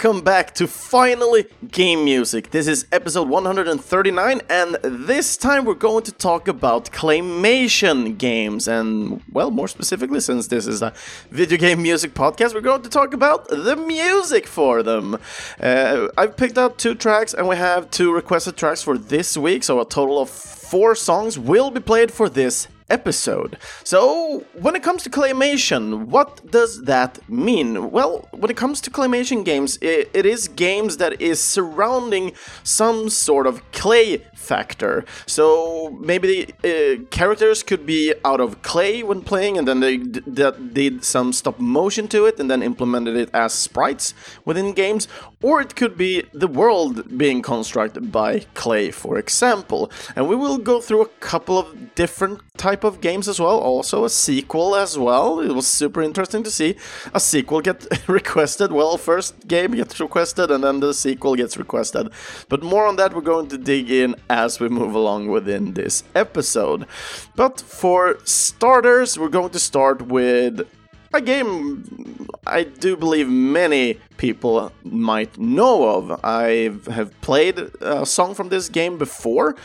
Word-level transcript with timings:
welcome 0.00 0.22
back 0.22 0.54
to 0.54 0.68
Finally 0.68 1.44
Game 1.72 2.04
Music. 2.04 2.52
This 2.52 2.68
is 2.68 2.86
episode 2.92 3.28
139, 3.28 4.40
and 4.48 4.74
this 4.84 5.36
time 5.36 5.64
we're 5.64 5.74
going 5.74 6.04
to 6.04 6.12
talk 6.12 6.46
about 6.46 6.92
claymation 6.92 8.16
games. 8.16 8.68
And, 8.68 9.20
well, 9.32 9.50
more 9.50 9.66
specifically, 9.66 10.20
since 10.20 10.46
this 10.46 10.68
is 10.68 10.82
a 10.82 10.92
video 11.30 11.58
game 11.58 11.82
music 11.82 12.14
podcast, 12.14 12.54
we're 12.54 12.60
going 12.60 12.82
to 12.82 12.88
talk 12.88 13.12
about 13.12 13.48
the 13.48 13.74
music 13.74 14.46
for 14.46 14.84
them. 14.84 15.18
Uh, 15.58 16.06
I've 16.16 16.36
picked 16.36 16.58
out 16.58 16.78
two 16.78 16.94
tracks, 16.94 17.34
and 17.34 17.48
we 17.48 17.56
have 17.56 17.90
two 17.90 18.14
requested 18.14 18.56
tracks 18.56 18.80
for 18.80 18.96
this 18.96 19.36
week, 19.36 19.64
so 19.64 19.80
a 19.80 19.84
total 19.84 20.20
of 20.20 20.30
four 20.30 20.94
songs 20.94 21.40
will 21.40 21.72
be 21.72 21.80
played 21.80 22.12
for 22.12 22.28
this 22.28 22.68
episode. 22.90 23.58
So, 23.84 24.44
when 24.54 24.74
it 24.74 24.82
comes 24.82 25.02
to 25.04 25.10
claymation, 25.10 26.06
what 26.06 26.50
does 26.50 26.82
that 26.82 27.18
mean? 27.28 27.90
Well, 27.90 28.28
when 28.32 28.50
it 28.50 28.56
comes 28.56 28.80
to 28.82 28.90
claymation 28.90 29.44
games, 29.44 29.78
it, 29.80 30.10
it 30.14 30.26
is 30.26 30.48
games 30.48 30.96
that 30.96 31.20
is 31.20 31.40
surrounding 31.40 32.32
some 32.62 33.08
sort 33.08 33.46
of 33.46 33.62
clay 33.72 34.22
factor. 34.48 35.04
So 35.26 35.96
maybe 36.00 36.26
the 36.32 36.40
uh, 36.70 37.04
characters 37.10 37.62
could 37.62 37.84
be 37.84 38.14
out 38.24 38.40
of 38.40 38.62
clay 38.62 39.02
when 39.02 39.20
playing, 39.22 39.58
and 39.58 39.68
then 39.68 39.80
they 39.80 39.98
did 39.98 41.04
some 41.04 41.32
stop 41.32 41.58
motion 41.60 42.08
to 42.08 42.24
it 42.26 42.40
and 42.40 42.50
then 42.50 42.62
implemented 42.62 43.16
it 43.16 43.30
as 43.34 43.52
sprites 43.52 44.14
within 44.44 44.72
games. 44.72 45.06
Or 45.42 45.60
it 45.60 45.76
could 45.76 45.96
be 45.96 46.24
the 46.32 46.48
world 46.48 47.16
being 47.16 47.42
constructed 47.42 48.10
by 48.10 48.40
clay, 48.54 48.90
for 48.90 49.18
example. 49.18 49.90
And 50.16 50.28
we 50.28 50.34
will 50.34 50.58
go 50.58 50.80
through 50.80 51.02
a 51.02 51.12
couple 51.20 51.58
of 51.58 51.94
different 51.94 52.40
type 52.56 52.82
of 52.82 53.00
games 53.00 53.28
as 53.28 53.38
well. 53.38 53.58
Also 53.58 54.04
a 54.04 54.10
sequel 54.10 54.74
as 54.74 54.98
well. 54.98 55.40
It 55.40 55.54
was 55.54 55.66
super 55.66 56.02
interesting 56.02 56.42
to 56.42 56.50
see 56.50 56.76
a 57.14 57.20
sequel 57.20 57.60
get 57.60 57.86
requested. 58.08 58.72
Well, 58.72 58.96
first 58.96 59.46
game 59.46 59.72
gets 59.72 60.00
requested, 60.00 60.50
and 60.50 60.64
then 60.64 60.80
the 60.80 60.92
sequel 60.92 61.36
gets 61.36 61.56
requested. 61.56 62.10
But 62.48 62.62
more 62.62 62.86
on 62.86 62.96
that, 62.96 63.14
we're 63.14 63.20
going 63.20 63.48
to 63.48 63.58
dig 63.58 63.90
in 63.90 64.16
as 64.44 64.60
we 64.60 64.68
move 64.68 64.94
along 64.94 65.28
within 65.28 65.74
this 65.74 66.04
episode. 66.14 66.86
But 67.34 67.60
for 67.60 68.18
starters, 68.24 69.18
we're 69.18 69.36
going 69.38 69.50
to 69.50 69.58
start 69.58 70.02
with 70.02 70.66
a 71.12 71.20
game 71.20 72.28
I 72.46 72.64
do 72.64 72.96
believe 72.96 73.28
many 73.28 73.98
people 74.16 74.72
might 74.84 75.38
know 75.38 75.88
of. 75.96 76.20
I 76.24 76.70
have 76.90 77.10
played 77.20 77.56
a 77.80 78.06
song 78.06 78.34
from 78.34 78.48
this 78.48 78.68
game 78.68 78.96
before, 78.98 79.56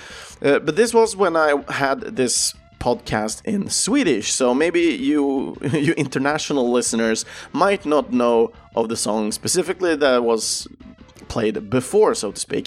uh, 0.42 0.60
but 0.60 0.76
this 0.76 0.94
was 0.94 1.16
when 1.16 1.36
I 1.36 1.50
had 1.70 2.02
this 2.16 2.54
podcast 2.80 3.46
in 3.46 3.70
Swedish. 3.70 4.34
So 4.34 4.54
maybe 4.54 4.82
you 4.82 5.56
you 5.88 5.94
international 5.94 6.72
listeners 6.72 7.26
might 7.54 7.86
not 7.86 8.12
know 8.12 8.52
of 8.76 8.90
the 8.90 8.98
song 8.98 9.32
specifically 9.32 9.96
that 9.96 10.24
was 10.24 10.68
played 11.34 11.70
before, 11.70 12.14
so 12.16 12.31
to 12.31 12.39
speak. 12.39 12.66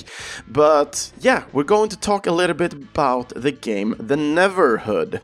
But 0.48 1.12
yeah, 1.20 1.40
we're 1.52 1.70
going 1.74 1.90
to 1.90 1.98
talk 2.10 2.26
a 2.26 2.36
little 2.40 2.56
bit 2.56 2.72
about 2.72 3.28
the 3.46 3.52
game 3.52 3.94
The 3.98 4.16
Neverhood. 4.16 5.20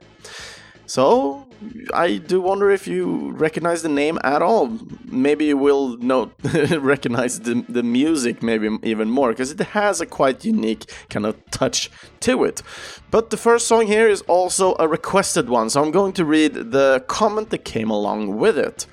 So, 0.87 1.47
I 1.95 2.19
do 2.19 2.41
wonder 2.41 2.71
if 2.71 2.87
you 2.87 3.31
recognize 3.47 3.83
the 3.83 3.89
name 3.89 4.19
at 4.25 4.43
all. 4.43 4.79
Maybe 5.05 5.45
you 5.47 5.57
will 5.57 5.97
not 5.99 6.31
recognize 6.93 7.41
the, 7.41 7.65
the 7.69 7.83
music, 7.83 8.43
maybe 8.43 8.69
even 8.83 9.09
more, 9.11 9.31
because 9.31 9.51
it 9.51 9.61
has 9.61 10.01
a 10.01 10.07
quite 10.07 10.45
unique 10.45 10.85
kind 11.09 11.27
of 11.27 11.35
touch 11.51 11.91
to 12.21 12.45
it. 12.45 12.63
But 13.11 13.31
the 13.31 13.37
first 13.37 13.67
song 13.67 13.87
here 13.87 14.09
is 14.09 14.23
also 14.23 14.77
a 14.79 14.87
requested 14.89 15.49
one, 15.49 15.71
so 15.71 15.83
I'm 15.83 15.93
going 15.93 16.13
to 16.15 16.25
read 16.25 16.55
the 16.55 17.05
comment 17.07 17.51
that 17.51 17.65
came 17.65 17.91
along 17.91 18.39
with 18.39 18.59
it. 18.59 18.87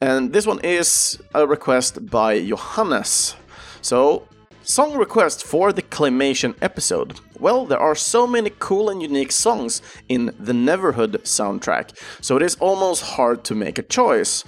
And 0.00 0.32
this 0.32 0.46
one 0.46 0.60
is 0.60 1.18
a 1.34 1.46
request 1.46 2.06
by 2.06 2.40
Johannes. 2.40 3.36
So, 3.82 4.28
song 4.62 4.96
request 4.96 5.44
for 5.44 5.72
the 5.72 5.82
Claymation 5.82 6.54
episode. 6.60 7.18
Well, 7.38 7.64
there 7.64 7.78
are 7.78 7.94
so 7.94 8.26
many 8.26 8.52
cool 8.58 8.90
and 8.90 9.00
unique 9.00 9.32
songs 9.32 9.80
in 10.08 10.26
the 10.38 10.52
Neverhood 10.52 11.16
soundtrack, 11.22 11.98
so 12.20 12.36
it 12.36 12.42
is 12.42 12.56
almost 12.56 13.02
hard 13.02 13.42
to 13.44 13.54
make 13.54 13.78
a 13.78 13.82
choice. 13.82 14.44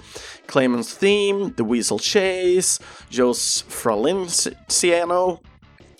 Klaymen's 0.47 0.93
theme, 0.93 1.53
The 1.57 1.63
Weasel 1.63 1.97
Chase, 1.97 2.77
Joe's 3.09 3.63
Fralinciano, 3.63 5.39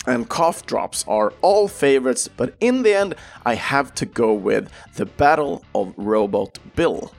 and 0.05 0.29
Cough 0.29 0.65
Drops 0.65 1.03
are 1.07 1.33
all 1.41 1.67
favorites, 1.67 2.27
but 2.27 2.53
in 2.59 2.83
the 2.83 2.93
end, 2.93 3.15
I 3.45 3.55
have 3.55 3.95
to 3.95 4.05
go 4.05 4.33
with 4.33 4.69
The 4.95 5.05
Battle 5.05 5.63
of 5.73 5.93
Robot 5.97 6.59
Bill. 6.75 7.11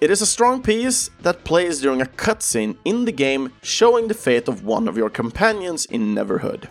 It 0.00 0.10
is 0.10 0.20
a 0.20 0.26
strong 0.26 0.62
piece 0.62 1.10
that 1.22 1.44
plays 1.44 1.80
during 1.80 2.02
a 2.02 2.06
cutscene 2.06 2.76
in 2.84 3.06
the 3.06 3.12
game 3.12 3.52
showing 3.62 4.08
the 4.08 4.14
fate 4.14 4.46
of 4.46 4.64
one 4.64 4.88
of 4.88 4.96
your 4.96 5.08
companions 5.08 5.86
in 5.86 6.14
Neverhood. 6.14 6.68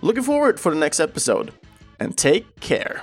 Looking 0.00 0.22
forward 0.22 0.58
for 0.58 0.70
the 0.72 0.78
next 0.78 1.00
episode, 1.00 1.52
and 1.98 2.16
take 2.16 2.60
care. 2.60 3.02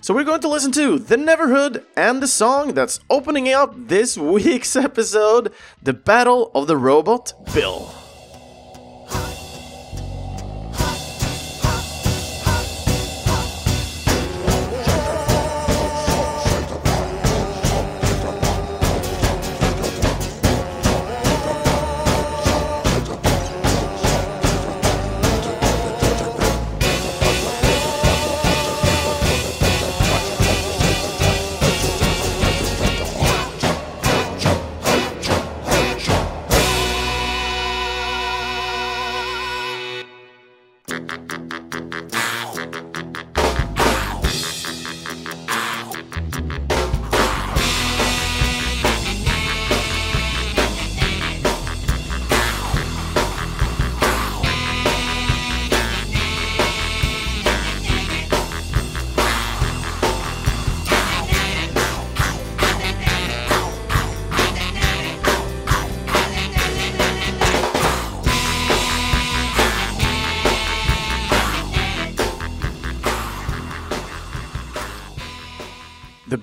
So 0.00 0.14
we're 0.14 0.24
going 0.24 0.40
to 0.40 0.48
listen 0.48 0.72
to 0.72 0.98
The 0.98 1.16
Neverhood 1.16 1.84
and 1.96 2.22
the 2.22 2.28
song 2.28 2.74
that's 2.74 3.00
opening 3.10 3.52
up 3.52 3.74
this 3.76 4.16
week's 4.34 4.76
episode, 4.76 5.52
The 5.82 5.92
Battle 5.92 6.50
of 6.54 6.66
the 6.66 6.76
Robot 6.76 7.32
Bill. 7.54 7.99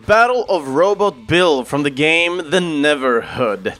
Battle 0.05 0.45
of 0.47 0.67
Robot 0.67 1.27
Bill 1.27 1.63
from 1.63 1.83
the 1.83 1.89
game 1.89 2.37
The 2.37 2.59
Neverhood. 2.59 3.77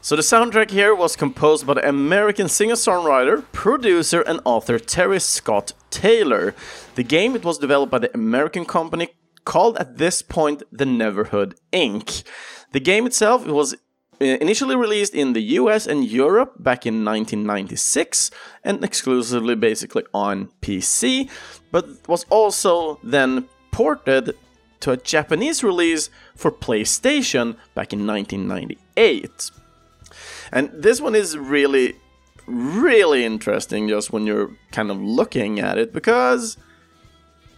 So 0.00 0.16
the 0.16 0.22
soundtrack 0.22 0.70
here 0.70 0.94
was 0.94 1.16
composed 1.16 1.66
by 1.66 1.74
the 1.74 1.88
American 1.88 2.48
singer-songwriter, 2.48 3.44
producer, 3.52 4.22
and 4.22 4.40
author 4.44 4.78
Terry 4.78 5.20
Scott 5.20 5.72
Taylor. 5.90 6.54
The 6.94 7.02
game 7.02 7.34
it 7.34 7.44
was 7.44 7.58
developed 7.58 7.90
by 7.90 7.98
the 7.98 8.14
American 8.14 8.64
company 8.64 9.08
called 9.44 9.76
at 9.78 9.98
this 9.98 10.22
point 10.22 10.62
The 10.70 10.84
Neverhood 10.84 11.54
Inc. 11.72 12.22
The 12.72 12.80
game 12.80 13.06
itself 13.06 13.46
it 13.46 13.52
was 13.52 13.74
uh, 13.74 14.24
initially 14.24 14.76
released 14.76 15.14
in 15.14 15.32
the 15.32 15.42
US 15.58 15.86
and 15.86 16.04
Europe 16.04 16.54
back 16.58 16.86
in 16.86 17.04
1996 17.04 18.30
and 18.62 18.84
exclusively 18.84 19.54
basically 19.54 20.04
on 20.14 20.48
PC, 20.62 21.28
but 21.70 21.86
was 22.08 22.24
also 22.30 22.98
then 23.02 23.48
ported 23.72 24.36
to 24.80 24.92
a 24.92 24.96
Japanese 24.96 25.62
release 25.62 26.10
for 26.34 26.50
PlayStation 26.50 27.56
back 27.74 27.92
in 27.92 28.06
1998. 28.06 29.50
And 30.52 30.70
this 30.72 31.00
one 31.00 31.14
is 31.14 31.38
really, 31.38 31.96
really 32.46 33.24
interesting 33.24 33.88
just 33.88 34.12
when 34.12 34.26
you're 34.26 34.50
kind 34.72 34.90
of 34.90 35.00
looking 35.00 35.60
at 35.60 35.78
it 35.78 35.92
because, 35.92 36.56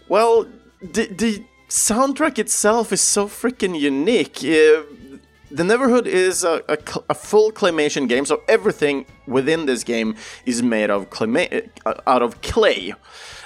well, 0.07 0.45
the, 0.81 1.07
the 1.07 1.43
soundtrack 1.69 2.37
itself 2.37 2.91
is 2.93 3.01
so 3.01 3.27
freaking 3.27 3.79
unique. 3.79 4.37
Uh, 4.37 4.83
the 5.49 5.63
Neverhood 5.63 6.07
is 6.07 6.43
a, 6.43 6.63
a, 6.67 6.77
a, 7.09 7.13
full 7.13 7.51
claymation 7.51 8.09
game, 8.09 8.25
so 8.25 8.41
everything 8.47 9.05
within 9.27 9.67
this 9.67 9.83
game 9.83 10.15
is 10.47 10.63
made 10.63 10.89
of 10.89 11.07
uh, 11.21 11.93
out 12.07 12.23
of 12.23 12.41
clay. 12.41 12.93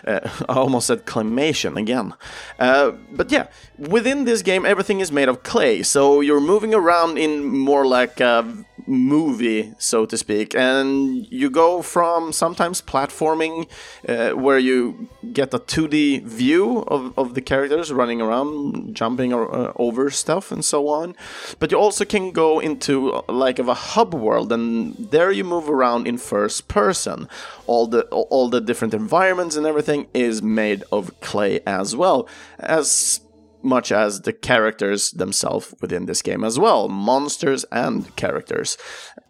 Uh, 0.07 0.19
I 0.50 0.56
almost 0.56 0.88
said 0.88 1.06
claymation 1.06 1.77
again. 1.77 2.13
Uh, 2.57 2.92
but 3.12 3.31
yeah, 3.31 3.48
within 3.77 4.25
this 4.25 4.42
game, 4.42 4.65
everything 4.65 5.01
is 5.01 5.12
made 5.12 5.30
of 5.30 5.44
clay, 5.44 5.83
so 5.83 6.21
you're 6.21 6.39
moving 6.39 6.74
around 6.74 7.18
in 7.18 7.45
more 7.45 7.86
like 7.86 8.19
a 8.21 8.65
movie, 8.88 9.74
so 9.78 10.06
to 10.06 10.18
speak, 10.18 10.56
and 10.56 11.28
you 11.31 11.50
go 11.50 11.81
from 11.81 12.31
sometimes 12.31 12.81
platforming, 12.81 13.68
uh, 14.07 14.31
where 14.31 14.57
you 14.57 15.10
get 15.34 15.54
a 15.54 15.60
2D 15.60 16.24
view 16.24 16.80
of, 16.88 17.18
of 17.18 17.34
the 17.34 17.42
characters 17.42 17.92
running 17.92 18.22
around, 18.22 18.95
jumping 18.95 19.34
uh, 19.34 19.74
over 19.75 20.10
stuff, 20.10 20.51
and 20.51 20.63
so 20.63 20.88
on. 20.88 21.16
But 21.60 21.72
you 21.72 21.78
also 21.78 22.06
can 22.06 22.31
go 22.31 22.60
into 22.60 23.13
uh, 23.13 23.22
like 23.28 23.60
of 23.60 23.68
a 23.68 23.74
hub 23.74 24.13
world, 24.13 24.51
and 24.51 24.95
there 25.12 25.31
you 25.31 25.44
move 25.44 25.69
around 25.69 26.07
in 26.07 26.18
first 26.18 26.68
person. 26.68 27.28
All 27.66 27.88
the 27.88 28.01
all 28.04 28.50
the 28.50 28.62
different 28.62 28.94
environments 28.94 29.56
and 29.56 29.66
everything 29.66 30.07
is 30.13 30.42
made 30.42 30.83
of 30.92 31.19
clay 31.19 31.60
as 31.66 31.95
well 31.95 32.28
as 32.60 33.22
much 33.62 33.92
as 33.92 34.21
the 34.21 34.33
characters 34.33 35.12
themselves 35.12 35.74
within 35.81 36.06
this 36.06 36.21
game 36.21 36.44
as 36.44 36.59
well 36.59 36.88
monsters 36.88 37.65
and 37.71 38.15
characters. 38.15 38.77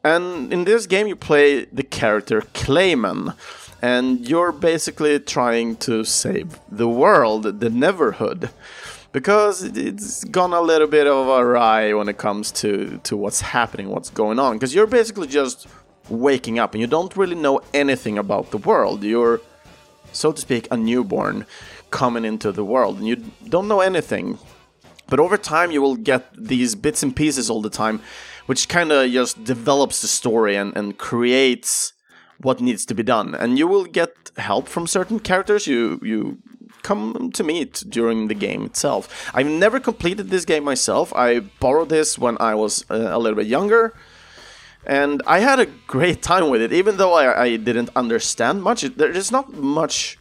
And 0.04 0.54
in 0.54 0.64
this 0.66 0.88
game, 0.88 1.08
you 1.08 1.16
play 1.16 1.66
the 1.66 1.84
character 1.84 2.42
Klaymen, 2.54 3.36
and 3.82 4.28
you're 4.28 4.52
basically 4.52 5.20
trying 5.20 5.76
to 5.78 6.04
save 6.04 6.60
the 6.72 6.88
world, 6.88 7.44
the 7.44 7.70
Neverhood. 7.70 8.50
Because 9.12 9.64
it's 9.64 10.24
gone 10.26 10.54
a 10.54 10.62
little 10.62 10.88
bit 10.88 11.08
of 11.08 11.28
a 11.28 11.42
awry 11.42 11.94
when 11.94 12.10
it 12.10 12.18
comes 12.18 12.52
to, 12.52 13.00
to 13.04 13.18
what's 13.18 13.42
happening, 13.42 13.90
what's 13.90 14.10
going 14.10 14.38
on. 14.38 14.58
Because 14.58 14.76
you're 14.76 14.88
basically 14.88 15.28
just 15.28 15.68
waking 16.10 16.60
up 16.60 16.74
and 16.74 16.82
you 16.82 16.88
don't 16.88 17.16
really 17.18 17.36
know 17.36 17.62
anything 17.74 18.18
about 18.18 18.52
the 18.52 18.58
world. 18.58 19.04
You're, 19.04 19.42
so 20.12 20.32
to 20.32 20.40
speak, 20.40 20.68
a 20.72 20.78
newborn 20.78 21.46
coming 21.92 22.26
into 22.26 22.52
the 22.52 22.66
world 22.66 22.98
and 22.98 23.08
you 23.08 23.16
don't 23.48 23.68
know 23.68 23.82
anything. 23.82 24.38
But 25.08 25.20
over 25.20 25.38
time, 25.38 25.72
you 25.72 25.82
will 25.82 25.96
get 25.96 26.26
these 26.38 26.76
bits 26.76 27.02
and 27.02 27.16
pieces 27.16 27.50
all 27.50 27.62
the 27.62 27.70
time, 27.70 28.02
which 28.46 28.68
kind 28.68 28.92
of 28.92 29.10
just 29.10 29.44
develops 29.44 30.02
the 30.02 30.08
story 30.08 30.56
and, 30.56 30.76
and 30.76 30.98
creates 30.98 31.94
what 32.40 32.60
needs 32.60 32.86
to 32.88 32.94
be 32.94 33.04
done. 33.04 33.34
And 33.34 33.58
you 33.58 33.68
will 33.68 33.86
get 33.86 34.32
help 34.38 34.68
from 34.68 34.86
certain 34.86 35.20
characters 35.20 35.66
you 35.66 36.00
you 36.04 36.38
come 36.84 37.32
to 37.34 37.44
meet 37.44 37.84
during 37.90 38.28
the 38.28 38.34
game 38.34 38.66
itself. 38.66 39.32
I've 39.34 39.48
never 39.48 39.80
completed 39.80 40.30
this 40.30 40.46
game 40.46 40.64
myself. 40.64 41.12
I 41.14 41.40
borrowed 41.40 41.90
this 41.90 42.18
when 42.18 42.38
I 42.40 42.56
was 42.56 42.86
uh, 42.90 43.10
a 43.12 43.20
little 43.20 43.36
bit 43.36 43.48
younger. 43.48 43.94
And 44.86 45.22
I 45.28 45.40
had 45.40 45.60
a 45.60 45.66
great 45.66 46.22
time 46.22 46.50
with 46.50 46.62
it, 46.62 46.72
even 46.72 46.96
though 46.96 47.14
I, 47.14 47.44
I 47.44 47.58
didn't 47.58 47.90
understand 47.96 48.64
much. 48.64 48.84
There's 48.84 49.32
not 49.32 49.54
much 49.54 50.18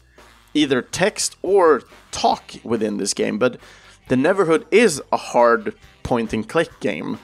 either 0.57 0.83
text 0.83 1.37
or 1.43 1.83
talk 2.11 2.55
within 2.65 2.97
this 2.97 3.15
game, 3.15 3.39
but 3.39 3.59
the 4.09 4.17
Neverhood 4.17 4.65
is 4.71 5.03
a 5.13 5.17
hard 5.17 5.75
point 6.03 6.33
and 6.33 6.49
click 6.49 6.81
game. 6.81 7.19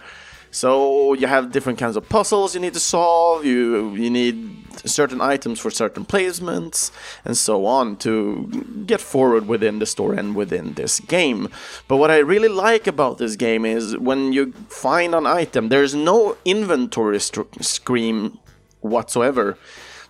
So 0.54 1.14
you 1.14 1.28
have 1.28 1.50
different 1.50 1.78
kinds 1.78 1.96
of 1.96 2.06
puzzles 2.10 2.54
you 2.54 2.60
need 2.60 2.74
to 2.74 2.80
solve. 2.80 3.46
You 3.46 3.94
you 3.94 4.10
need 4.10 4.36
certain 4.84 5.20
items 5.20 5.58
for 5.60 5.70
certain 5.70 6.04
placements 6.04 6.90
and 7.24 7.36
so 7.36 7.64
on 7.64 7.96
to 7.96 8.84
get 8.86 9.00
forward 9.00 9.48
within 9.48 9.78
the 9.78 9.86
story 9.86 10.18
and 10.18 10.36
within 10.36 10.74
this 10.74 11.00
game. 11.00 11.48
But 11.88 11.96
what 11.96 12.10
I 12.10 12.18
really 12.18 12.48
like 12.48 12.86
about 12.86 13.16
this 13.16 13.34
game 13.36 13.64
is 13.64 13.96
when 13.96 14.34
you 14.34 14.52
find 14.68 15.14
an 15.14 15.26
item, 15.26 15.70
there's 15.70 15.94
no 15.94 16.36
inventory 16.44 17.20
screen 17.20 18.38
whatsoever. 18.80 19.56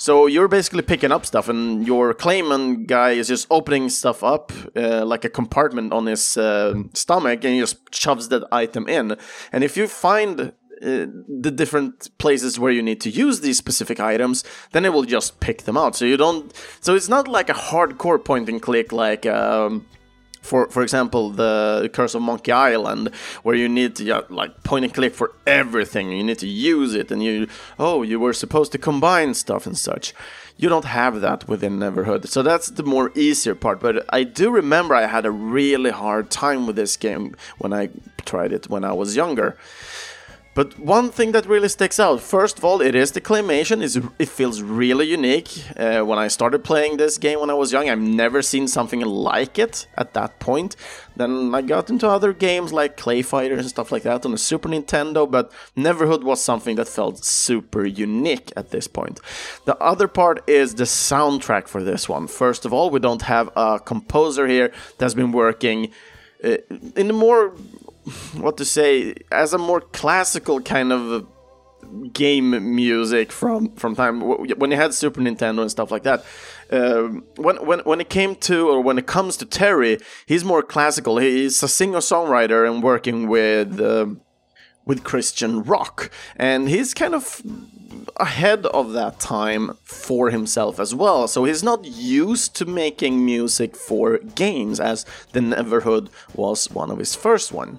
So 0.03 0.27
you're 0.27 0.49
basically 0.49 0.83
picking 0.83 1.13
up 1.13 1.25
stuff, 1.25 1.49
and 1.49 1.87
your 1.87 2.13
Klaymen 2.13 2.89
guy 2.89 3.11
is 3.13 3.29
just 3.29 3.47
opening 3.51 3.89
stuff 3.89 4.25
up 4.25 4.51
uh, 4.75 5.07
like 5.07 5.25
a 5.25 5.29
compartment 5.29 5.93
on 5.93 6.07
his 6.07 6.37
uh, 6.37 6.75
stomach, 6.93 7.45
and 7.45 7.55
he 7.55 7.61
just 7.61 7.95
shoves 7.95 8.27
that 8.31 8.43
item 8.51 8.89
in. 8.89 9.17
And 9.53 9.63
if 9.63 9.77
you 9.77 9.87
find 9.87 10.41
uh, 10.41 10.51
the 10.83 11.53
different 11.55 12.19
places 12.19 12.59
where 12.59 12.73
you 12.73 12.83
need 12.83 13.01
to 13.03 13.11
use 13.11 13.43
these 13.43 13.59
specific 13.59 14.01
items, 14.01 14.43
then 14.73 14.85
it 14.85 14.93
will 14.93 15.05
just 15.05 15.39
pick 15.39 15.63
them 15.63 15.77
out. 15.77 15.95
So 15.95 16.05
you 16.05 16.17
don't. 16.17 16.53
So 16.81 16.97
it's 16.97 17.09
not 17.09 17.29
like 17.29 17.49
a 17.49 17.55
hardcore 17.55 18.25
point 18.25 18.49
and 18.49 18.61
click 18.61 18.91
like. 18.91 19.25
Um, 19.25 19.87
for 20.43 20.69
for 20.69 20.83
example 20.83 21.31
the 21.31 21.89
curse 21.95 22.15
of 22.15 22.21
monkey 22.21 22.53
island 22.53 23.09
where 23.43 23.55
you 23.55 23.69
need 23.69 23.97
to 23.97 24.05
yeah, 24.05 24.21
like 24.29 24.63
point 24.65 24.85
and 24.85 24.93
click 24.93 25.15
for 25.15 25.33
everything. 25.47 26.13
You 26.13 26.25
need 26.25 26.41
to 26.41 26.49
use 26.49 26.95
it 26.95 27.11
and 27.11 27.23
you 27.23 27.47
oh 27.79 28.03
you 28.03 28.21
were 28.21 28.35
supposed 28.35 28.73
to 28.73 28.79
combine 28.79 29.33
stuff 29.35 29.67
and 29.67 29.79
such. 29.79 30.13
You 30.59 30.69
don't 30.69 30.85
have 30.85 31.23
that 31.23 31.49
within 31.49 31.79
neverhood. 31.79 32.29
So 32.29 32.43
that's 32.43 32.69
the 32.69 32.83
more 32.83 33.11
easier 33.15 33.55
part. 33.55 33.81
But 33.81 34.05
i 34.11 34.25
do 34.25 34.51
remember 34.51 34.95
i 34.95 35.07
had 35.07 35.25
a 35.25 35.31
really 35.31 35.91
hard 35.91 36.31
time 36.31 36.67
with 36.67 36.77
this 36.77 36.97
game 36.97 37.35
when 37.59 37.73
i 37.73 37.89
tried 38.25 38.53
it 38.53 38.69
when 38.69 38.85
i 38.85 38.93
was 38.93 39.17
younger 39.17 39.57
but 40.55 40.79
one 40.79 41.11
thing 41.11 41.33
that 41.33 41.47
really 41.47 41.69
sticks 41.69 41.99
out, 41.99 42.21
first 42.21 42.59
of 42.59 42.65
all, 42.65 42.83
it 42.83 42.95
is 42.95 43.13
the 43.13 43.21
claymation. 43.21 43.83
It's, 43.83 43.97
it 44.19 44.29
feels 44.29 44.61
really 44.61 45.07
unique. 45.07 45.51
Uh, 45.77 46.03
when 46.03 46.19
I 46.19 46.29
started 46.29 46.63
playing 46.63 46.99
this 46.99 47.17
game 47.17 47.41
when 47.41 47.49
I 47.49 47.55
was 47.55 47.73
young, 47.73 47.89
I've 47.89 47.99
never 47.99 48.43
seen 48.43 48.69
something 48.69 49.01
like 49.01 49.59
it 49.59 49.87
at 49.97 50.13
that 50.13 50.41
point. 50.41 50.77
Then 51.17 51.55
I 51.55 51.63
got 51.63 51.89
into 51.89 52.07
other 52.07 52.35
games 52.35 52.73
like 52.73 52.99
Clay 52.99 53.23
Fighter 53.23 53.55
and 53.55 53.69
stuff 53.69 53.91
like 53.91 54.03
that 54.03 54.27
on 54.27 54.33
the 54.33 54.39
Super 54.39 54.69
Nintendo, 54.69 55.31
but 55.31 55.51
Neverhood 55.75 56.23
was 56.23 56.43
something 56.43 56.77
that 56.77 56.89
felt 56.89 57.25
super 57.25 57.87
unique 57.87 58.53
at 58.55 58.71
this 58.71 58.87
point. 58.87 59.21
The 59.65 59.77
other 59.79 60.07
part 60.09 60.47
is 60.49 60.75
the 60.75 60.85
soundtrack 60.85 61.67
for 61.67 61.83
this 61.83 62.09
one. 62.11 62.27
First 62.27 62.67
of 62.67 62.75
all, 62.75 62.91
we 62.91 63.01
don't 63.01 63.23
have 63.23 63.51
a 63.57 63.81
composer 63.83 64.47
here 64.47 64.71
that's 64.99 65.15
been 65.15 65.33
working 65.33 65.93
uh, 66.45 66.57
in 66.97 67.09
a 67.09 67.13
more 67.13 67.55
what 68.35 68.57
to 68.57 68.65
say 68.65 69.15
as 69.31 69.53
a 69.53 69.59
more 69.59 69.81
classical 69.81 70.61
kind 70.61 70.93
of 70.93 71.27
game 72.13 72.75
music 72.75 73.31
from 73.31 73.75
from 73.77 73.95
time 73.95 74.21
when 74.21 74.71
you 74.71 74.77
had 74.77 74.95
Super 74.95 75.21
Nintendo 75.21 75.61
and 75.63 75.71
stuff 75.71 75.91
like 75.91 76.05
that. 76.05 76.25
Uh, 76.71 77.09
when 77.37 77.65
when 77.67 77.81
when 77.81 78.01
it 78.01 78.09
came 78.09 78.35
to 78.37 78.69
or 78.69 78.81
when 78.81 78.99
it 78.99 79.07
comes 79.07 79.37
to 79.39 79.47
Terry, 79.47 79.99
he's 80.27 80.45
more 80.45 80.63
classical. 80.63 81.19
He's 81.19 81.63
a 81.63 81.69
singer 81.69 81.99
songwriter 81.99 82.69
and 82.69 82.83
working 82.83 83.29
with. 83.29 83.81
Uh, 83.81 84.07
with 84.85 85.05
Christian 85.05 85.63
rock, 85.63 86.11
and 86.35 86.69
he's 86.69 86.93
kind 86.93 87.15
of 87.15 87.41
ahead 88.17 88.67
of 88.67 88.93
that 88.95 89.21
time 89.21 89.79
for 89.85 90.31
himself 90.31 90.81
as 90.81 90.93
well. 90.93 91.29
So 91.29 91.45
he's 91.45 91.63
not 91.63 91.85
used 91.85 92.57
to 92.57 92.65
making 92.65 93.25
music 93.25 93.77
for 93.77 94.19
games, 94.19 94.81
as 94.81 95.07
the 95.33 95.39
Neverhood 95.41 96.09
was 96.35 96.69
one 96.69 96.91
of 96.91 96.99
his 96.99 97.15
first 97.15 97.53
one. 97.53 97.79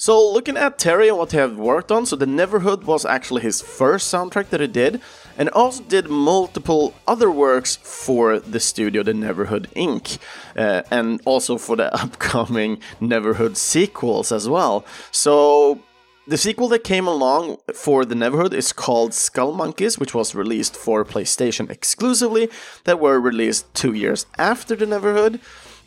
So 0.00 0.32
looking 0.32 0.56
at 0.56 0.78
Terry 0.78 1.08
and 1.08 1.18
what 1.18 1.32
he 1.32 1.38
have 1.38 1.58
worked 1.58 1.90
on, 1.90 2.06
so 2.06 2.14
the 2.14 2.24
Neverhood 2.24 2.84
was 2.84 3.04
actually 3.04 3.42
his 3.42 3.60
first 3.60 4.14
soundtrack 4.14 4.50
that 4.50 4.60
he 4.60 4.68
did, 4.68 5.00
and 5.36 5.48
also 5.48 5.82
did 5.82 6.08
multiple 6.08 6.94
other 7.08 7.32
works 7.32 7.74
for 7.82 8.38
the 8.38 8.60
studio, 8.60 9.02
the 9.02 9.12
Neverhood 9.12 9.66
Inc., 9.74 10.18
uh, 10.56 10.82
and 10.92 11.20
also 11.24 11.58
for 11.58 11.74
the 11.74 11.92
upcoming 12.02 12.78
Neverhood 13.00 13.56
sequels 13.56 14.30
as 14.30 14.48
well. 14.48 14.86
So 15.10 15.80
the 16.28 16.38
sequel 16.38 16.68
that 16.68 16.84
came 16.84 17.08
along 17.08 17.56
for 17.74 18.04
the 18.04 18.14
Neverhood 18.14 18.52
is 18.52 18.72
called 18.72 19.14
Skull 19.14 19.52
Monkeys, 19.52 19.98
which 19.98 20.14
was 20.14 20.32
released 20.32 20.76
for 20.76 21.04
PlayStation 21.04 21.68
exclusively, 21.68 22.48
that 22.84 23.00
were 23.00 23.18
released 23.18 23.74
two 23.74 23.94
years 23.94 24.26
after 24.38 24.76
the 24.76 24.86
Neverhood. 24.86 25.40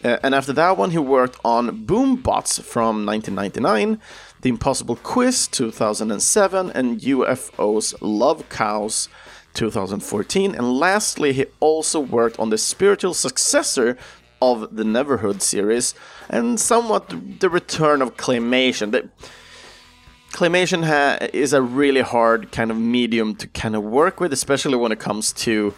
Uh, 0.03 0.17
and 0.24 0.34
after 0.34 0.53
that 0.53 0.77
one, 0.77 0.91
he 0.91 0.98
worked 0.98 1.38
on 1.46 1.86
Boombots 1.86 2.62
from 2.62 3.05
1999, 3.05 4.00
The 4.41 4.50
Impossible 4.50 4.96
Quiz 4.96 5.48
2007, 5.48 6.72
and 6.72 7.00
UFO's 7.00 8.00
Love 8.01 8.50
Cows 8.50 9.10
2014. 9.53 10.55
And 10.55 10.74
lastly, 10.74 11.34
he 11.34 11.46
also 11.60 12.00
worked 12.00 12.39
on 12.39 12.50
the 12.50 12.58
spiritual 12.58 13.13
successor 13.13 13.98
of 14.41 14.75
the 14.75 14.84
Neverhood 14.84 15.41
series 15.41 15.93
and 16.29 16.60
somewhat 16.60 17.13
the 17.39 17.50
return 17.50 18.01
of 18.01 18.17
claymation. 18.17 18.91
The, 18.91 19.10
claymation 20.31 20.86
ha- 20.86 21.27
is 21.34 21.53
a 21.53 21.62
really 21.62 22.01
hard 22.01 22.51
kind 22.51 22.72
of 22.72 22.77
medium 22.77 23.36
to 23.36 23.48
kind 23.48 23.75
of 23.75 23.84
work 23.84 24.20
with, 24.20 24.34
especially 24.34 24.77
when 24.77 24.91
it 24.91 25.00
comes 25.00 25.34
to 25.34 25.74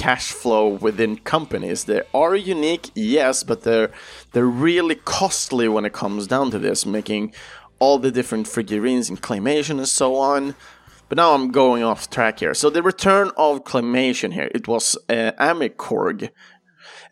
cash 0.00 0.32
flow 0.32 0.66
within 0.66 1.18
companies. 1.18 1.84
They 1.84 2.00
are 2.14 2.34
unique, 2.34 2.90
yes, 2.94 3.42
but 3.42 3.64
they're 3.64 3.90
they're 4.32 4.46
really 4.46 4.94
costly 4.94 5.68
when 5.68 5.84
it 5.84 5.92
comes 5.92 6.26
down 6.26 6.50
to 6.52 6.58
this, 6.58 6.86
making 6.86 7.34
all 7.78 7.98
the 7.98 8.10
different 8.10 8.48
figurines 8.48 9.10
and 9.10 9.20
claymation 9.20 9.76
and 9.76 9.86
so 9.86 10.16
on. 10.16 10.54
But 11.10 11.16
now 11.16 11.34
I'm 11.34 11.50
going 11.50 11.82
off 11.82 12.08
track 12.08 12.40
here. 12.40 12.54
So 12.54 12.70
the 12.70 12.82
return 12.82 13.30
of 13.36 13.64
claymation 13.64 14.32
here, 14.32 14.50
it 14.54 14.66
was 14.66 14.96
uh, 15.10 15.32
Armikrog. 15.38 16.30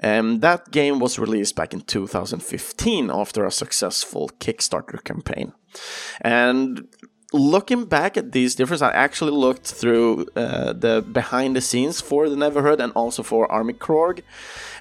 And 0.00 0.40
that 0.40 0.70
game 0.70 0.98
was 0.98 1.18
released 1.18 1.56
back 1.56 1.74
in 1.74 1.80
2015 1.82 3.10
after 3.10 3.44
a 3.44 3.50
successful 3.50 4.30
Kickstarter 4.38 5.02
campaign. 5.02 5.52
And 6.20 6.86
looking 7.32 7.84
back 7.84 8.16
at 8.16 8.32
these 8.32 8.54
differences, 8.54 8.82
I 8.82 8.92
actually 8.92 9.32
looked 9.32 9.66
through 9.66 10.26
uh, 10.34 10.72
the 10.72 11.04
behind 11.12 11.56
the 11.56 11.60
scenes 11.60 12.00
for 12.00 12.28
the 12.28 12.36
Neverhood 12.36 12.80
and 12.80 12.92
also 12.92 13.22
for 13.22 13.46
Armikrog. 13.48 14.22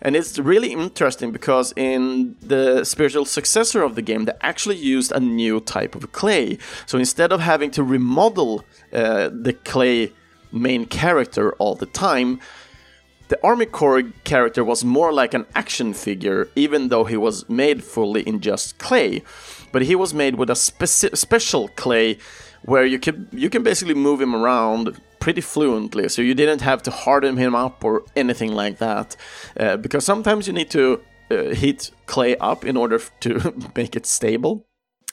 And 0.02 0.16
it's 0.16 0.40
really 0.40 0.72
interesting 0.72 1.32
because 1.32 1.74
in 1.76 2.38
the 2.42 2.86
spiritual 2.86 3.26
successor 3.26 3.84
of 3.84 3.96
the 3.96 4.02
game, 4.02 4.26
they 4.26 4.34
actually 4.42 4.78
used 4.78 5.12
a 5.12 5.20
new 5.20 5.60
type 5.60 5.96
of 5.96 6.12
clay. 6.14 6.58
So 6.86 6.98
instead 6.98 7.32
of 7.32 7.42
having 7.42 7.72
to 7.72 7.84
remodel 7.84 8.64
uh, 8.94 9.30
the 9.30 9.54
clay 9.54 10.14
main 10.52 10.86
character 10.86 11.54
all 11.54 11.76
the 11.76 11.86
time, 11.86 12.40
the 13.28 13.38
Armikrog 13.44 14.14
character 14.24 14.64
was 14.64 14.86
more 14.86 15.12
like 15.12 15.34
an 15.34 15.46
action 15.54 15.94
figure, 15.94 16.48
even 16.56 16.88
though 16.88 17.04
he 17.04 17.18
was 17.18 17.48
made 17.50 17.84
fully 17.84 18.22
in 18.22 18.40
just 18.40 18.78
clay. 18.78 19.22
But 19.72 19.84
he 19.84 19.96
was 19.96 20.14
made 20.14 20.36
with 20.36 20.50
a 20.50 20.54
speci- 20.54 21.16
special 21.16 21.68
clay 21.70 22.18
where 22.64 22.86
you 22.86 23.00
can 23.00 23.28
you 23.32 23.50
can 23.50 23.64
basically 23.64 23.94
move 23.94 24.22
him 24.22 24.36
around 24.36 25.00
pretty 25.20 25.42
fluently. 25.42 26.10
So 26.10 26.22
you 26.22 26.34
didn't 26.34 26.62
have 26.62 26.82
to 26.84 26.92
harden 26.92 27.38
him 27.38 27.56
up 27.56 27.84
or 27.84 28.04
anything 28.16 28.54
like 28.54 28.78
that, 28.78 29.16
uh, 29.60 29.78
because 29.78 30.06
sometimes 30.06 30.48
you 30.48 30.54
need 30.54 30.70
to 30.72 31.02
uh, 31.30 31.54
heat 31.54 31.92
clay 32.06 32.38
up 32.38 32.66
in 32.66 32.78
order 32.78 33.00
to 33.22 33.54
make 33.76 33.96
it 33.96 34.06
stable. 34.06 34.66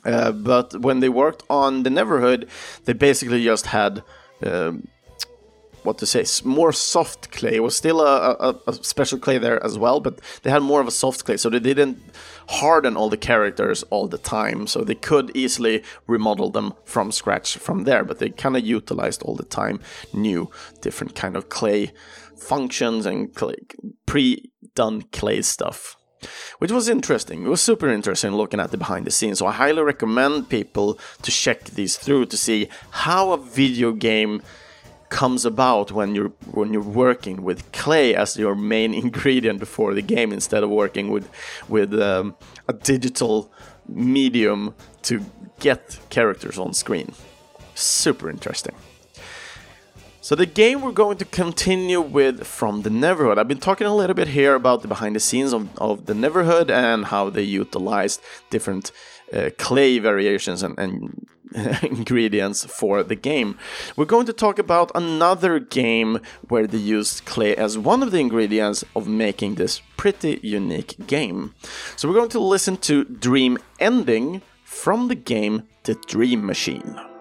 Uh, 0.04 0.32
but 0.32 0.80
when 0.80 1.00
they 1.00 1.08
worked 1.08 1.42
on 1.49 1.82
the 1.82 1.90
Neverhood, 1.90 2.49
they 2.84 2.92
basically 2.92 3.42
just 3.42 3.66
had 3.66 4.02
um, 4.44 4.87
what 5.84 5.99
to 5.99 6.06
say, 6.06 6.25
more 6.44 6.73
soft 6.73 7.30
clay. 7.30 7.56
It 7.56 7.62
was 7.62 7.76
still 7.76 8.00
a, 8.00 8.37
a, 8.40 8.61
a, 8.66 8.73
special 8.73 9.18
clay 9.18 9.38
there 9.38 9.62
as 9.62 9.78
well, 9.78 10.00
but 10.00 10.18
they 10.42 10.50
had 10.50 10.62
more 10.62 10.80
of 10.80 10.88
a 10.88 10.90
soft 10.90 11.25
clay, 11.25 11.37
so 11.37 11.50
they 11.50 11.61
didn't 11.61 11.99
harden 12.49 12.97
all 12.97 13.09
the 13.09 13.17
characters 13.17 13.83
all 13.85 14.09
the 14.09 14.19
time. 14.19 14.67
So 14.67 14.83
they 14.83 14.95
could 14.95 15.31
easily 15.35 15.83
remodel 16.07 16.51
them 16.51 16.75
from 16.85 17.13
scratch 17.13 17.57
from 17.57 17.85
there, 17.85 18.05
but 18.05 18.19
they 18.19 18.31
kind 18.31 18.57
of 18.57 18.65
utilized 18.65 19.23
all 19.23 19.35
the 19.35 19.45
time 19.45 19.81
new 20.13 20.51
different 20.81 21.15
kind 21.15 21.37
of 21.37 21.49
clay 21.49 21.93
functions 22.37 23.07
and 23.07 23.35
pre-done 24.07 25.03
clay 25.13 25.43
stuff 25.43 25.97
which 26.59 26.73
was 26.73 26.89
interesting. 26.89 27.45
It 27.45 27.49
was 27.49 27.61
super 27.61 27.89
interesting 27.89 28.33
looking 28.33 28.61
at 28.61 28.71
the 28.71 28.79
behind 28.79 29.07
the 29.07 29.11
scenes. 29.11 29.39
So 29.39 29.47
I 29.47 29.53
highly 29.53 29.83
recommend 29.83 30.49
people 30.49 30.99
to 31.23 31.31
check 31.31 31.65
these 31.65 31.97
through 31.97 32.27
to 32.27 32.37
see 32.37 32.69
how 32.91 33.33
a 33.33 33.37
video 33.39 33.93
game 33.93 34.43
comes 35.14 35.44
about 35.44 35.92
when 35.92 36.12
you're 36.16 36.33
when 36.59 36.73
you're 36.73 36.92
working 37.04 37.44
with 37.44 37.59
clay 37.71 38.16
as 38.16 38.37
your 38.37 38.56
main 38.56 38.92
ingredient 39.04 39.66
for 39.68 39.94
the 39.94 40.02
game 40.02 40.33
instead 40.33 40.62
of 40.64 40.71
working 40.71 41.06
with 41.14 41.26
with 41.68 41.90
um, 42.11 42.35
a 42.66 42.73
digital 42.73 43.37
medium 43.88 44.75
to 45.02 45.14
get 45.61 45.83
characters 46.11 46.59
on 46.59 46.75
screen. 46.75 47.12
Super 47.75 48.28
interesting. 48.28 48.75
So 50.21 50.35
the 50.35 50.47
game 50.47 50.80
we're 50.80 51.00
going 51.04 51.18
to 51.18 51.26
continue 51.26 52.00
with 52.00 52.47
from 52.47 52.83
the 52.83 52.90
Neverhood. 52.90 53.37
I've 53.38 53.52
been 53.54 53.66
talking 53.68 53.87
a 53.87 53.94
little 53.94 54.14
bit 54.14 54.28
here 54.28 54.54
about 54.54 54.80
the 54.83 54.88
behind 54.88 55.14
the 55.14 55.21
scenes 55.21 55.52
of, 55.52 55.62
of 55.78 56.06
the 56.06 56.14
Neverhood 56.14 56.71
and 56.71 57.04
how 57.12 57.30
they 57.30 57.42
utilized 57.42 58.21
different 58.49 58.90
uh, 59.35 59.50
clay 59.59 59.99
variations 59.99 60.62
and, 60.62 60.79
and 60.79 61.26
ingredients 61.83 62.64
for 62.64 63.03
the 63.03 63.14
game. 63.14 63.59
We're 63.97 64.05
going 64.05 64.26
to 64.26 64.33
talk 64.33 64.59
about 64.59 64.91
another 64.95 65.59
game 65.59 66.21
where 66.49 66.67
they 66.67 66.79
used 66.79 67.25
clay 67.25 67.55
as 67.57 67.79
one 67.79 68.03
of 68.03 68.11
the 68.11 68.19
ingredients 68.19 68.85
of 68.97 69.07
making 69.07 69.55
this 69.55 69.81
pretty 69.97 70.41
unique 70.43 71.07
game. 71.07 71.55
So 71.97 72.09
we're 72.09 72.14
going 72.14 72.31
to 72.31 72.41
listen 72.41 72.76
to 72.79 73.05
Dream 73.05 73.59
Ending 73.79 74.43
from 74.64 75.09
the 75.09 75.14
game 75.14 75.62
The 75.85 75.95
Dream 75.95 76.45
Machine. 76.45 77.13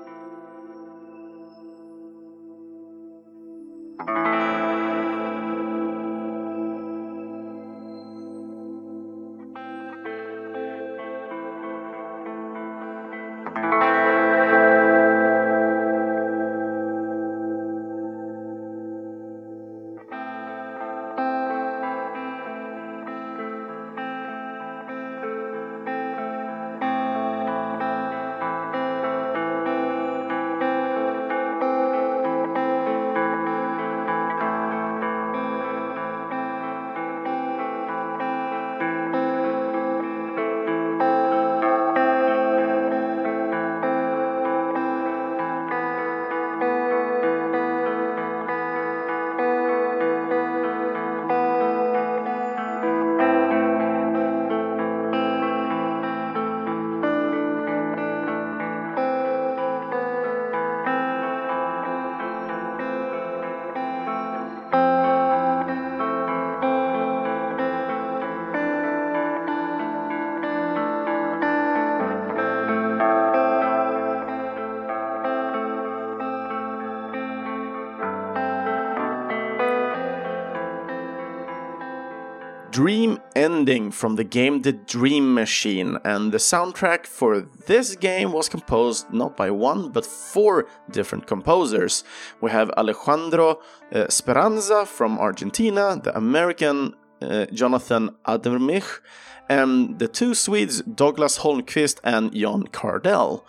Dream 82.83 83.17
Ending 83.33 83.91
from 83.91 84.17
the 84.17 84.25
game 84.25 84.61
The 84.61 84.73
Dream 84.73 85.33
Machine, 85.33 85.97
and 86.03 86.33
the 86.33 86.37
soundtrack 86.37 87.05
for 87.05 87.47
this 87.65 87.95
game 87.95 88.33
was 88.33 88.49
composed 88.49 89.09
not 89.09 89.37
by 89.37 89.51
one 89.51 89.89
but 89.89 90.05
four 90.05 90.67
different 90.91 91.25
composers. 91.25 92.03
We 92.41 92.51
have 92.51 92.69
Alejandro 92.71 93.61
uh, 93.93 94.09
Speranza 94.09 94.85
from 94.85 95.17
Argentina, 95.17 95.97
the 96.03 96.13
American 96.17 96.95
uh, 97.21 97.45
Jonathan 97.53 98.17
Ademrich, 98.27 98.99
and 99.47 99.97
the 99.97 100.09
two 100.09 100.33
Swedes 100.35 100.81
Douglas 100.81 101.39
Holmqvist 101.39 102.01
and 102.03 102.33
Jan 102.33 102.63
Cardell. 102.63 103.47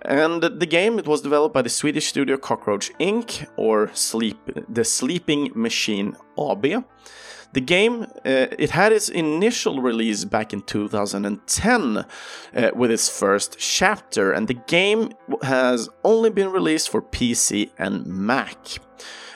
And 0.00 0.42
the 0.42 0.66
game 0.66 0.98
it 0.98 1.06
was 1.06 1.20
developed 1.20 1.52
by 1.52 1.60
the 1.60 1.68
Swedish 1.68 2.06
studio 2.06 2.38
Cockroach 2.38 2.90
Inc. 2.98 3.46
or 3.58 3.90
Sleep 3.92 4.38
the 4.70 4.84
Sleeping 4.84 5.52
Machine 5.54 6.16
AB. 6.38 6.82
The 7.54 7.60
game 7.60 8.02
uh, 8.02 8.48
it 8.58 8.70
had 8.70 8.92
its 8.92 9.08
initial 9.08 9.80
release 9.80 10.24
back 10.24 10.52
in 10.52 10.62
2010 10.62 11.96
uh, 11.96 12.04
with 12.74 12.90
its 12.90 13.08
first 13.08 13.56
chapter, 13.58 14.32
and 14.32 14.48
the 14.48 14.60
game 14.66 15.12
has 15.42 15.88
only 16.02 16.30
been 16.30 16.50
released 16.50 16.90
for 16.90 17.00
PC 17.00 17.70
and 17.78 18.06
Mac. 18.06 18.58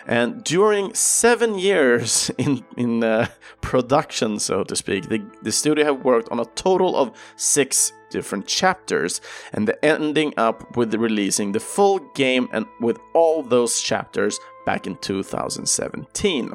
And 0.05 0.43
during 0.43 0.95
seven 0.95 1.61
years 1.61 2.31
in 2.39 2.65
in 2.77 3.05
uh, 3.05 3.29
production, 3.61 4.41
so 4.41 4.65
to 4.65 4.75
speak, 4.75 5.09
the, 5.09 5.21
the 5.43 5.53
studio 5.53 5.85
have 5.85 6.05
worked 6.05 6.29
on 6.33 6.41
a 6.41 6.47
total 6.57 6.97
of 6.97 7.13
six 7.37 7.93
different 8.11 8.49
chapters, 8.49 9.21
and 9.53 9.73
ending 9.83 10.35
up 10.37 10.77
with 10.77 10.93
releasing 10.95 11.53
the 11.53 11.61
full 11.61 12.01
game 12.15 12.49
and 12.53 12.67
with 12.81 12.99
all 13.15 13.45
those 13.45 13.81
chapters 13.81 14.41
back 14.67 14.89
in 14.89 14.97
2017. 14.97 16.55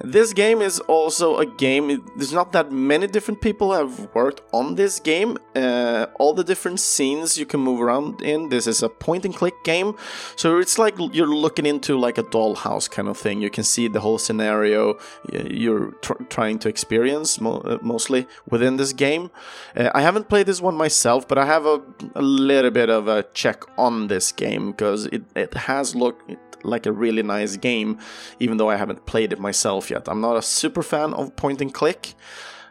This 0.00 0.32
game 0.32 0.62
is 0.62 0.78
also 0.80 1.38
a 1.38 1.46
game, 1.46 2.04
there's 2.16 2.32
not 2.32 2.52
that 2.52 2.70
many 2.70 3.06
different 3.06 3.40
people 3.40 3.72
have 3.72 4.08
worked 4.14 4.42
on 4.52 4.76
this 4.76 5.00
game. 5.00 5.38
Uh, 5.56 6.06
all 6.18 6.34
the 6.34 6.44
different 6.44 6.80
scenes 6.80 7.36
you 7.36 7.46
can 7.46 7.60
move 7.60 7.80
around 7.80 8.22
in. 8.22 8.48
This 8.48 8.66
is 8.66 8.82
a 8.82 8.88
point 8.88 9.24
and 9.24 9.34
click 9.34 9.54
game, 9.64 9.94
so 10.36 10.58
it's 10.58 10.78
like 10.78 10.94
you're 11.12 11.26
looking 11.26 11.66
into 11.66 11.98
like 11.98 12.18
a 12.18 12.22
dollhouse 12.22 12.88
kind 12.88 13.08
of 13.08 13.18
thing. 13.18 13.40
You 13.42 13.50
can 13.50 13.64
see 13.64 13.88
the 13.88 14.00
whole 14.00 14.18
scenario 14.18 14.98
you're 15.32 15.92
tr- 16.02 16.22
trying 16.28 16.58
to 16.60 16.68
experience 16.68 17.40
mo- 17.40 17.60
uh, 17.60 17.78
mostly 17.82 18.26
within 18.48 18.76
this 18.76 18.92
game. 18.92 19.30
Uh, 19.76 19.90
I 19.94 20.02
haven't 20.02 20.28
played 20.28 20.46
this 20.46 20.60
one 20.60 20.76
myself, 20.76 21.26
but 21.26 21.38
I 21.38 21.46
have 21.46 21.66
a, 21.66 21.82
a 22.14 22.22
little 22.22 22.70
bit 22.70 22.90
of 22.90 23.08
a 23.08 23.24
check 23.34 23.64
on 23.76 24.08
this 24.08 24.32
game 24.32 24.70
because 24.70 25.06
it, 25.06 25.24
it 25.34 25.54
has 25.54 25.94
looked 25.94 26.30
like 26.64 26.86
a 26.86 26.92
really 26.92 27.22
nice 27.22 27.56
game, 27.56 27.98
even 28.38 28.56
though 28.56 28.70
I 28.70 28.76
haven't 28.76 29.06
played 29.06 29.32
it 29.32 29.40
myself 29.40 29.90
yet. 29.90 30.08
I'm 30.08 30.20
not 30.20 30.36
a 30.36 30.42
super 30.42 30.82
fan 30.82 31.14
of 31.14 31.36
point 31.36 31.60
and 31.60 31.72
click. 31.72 32.14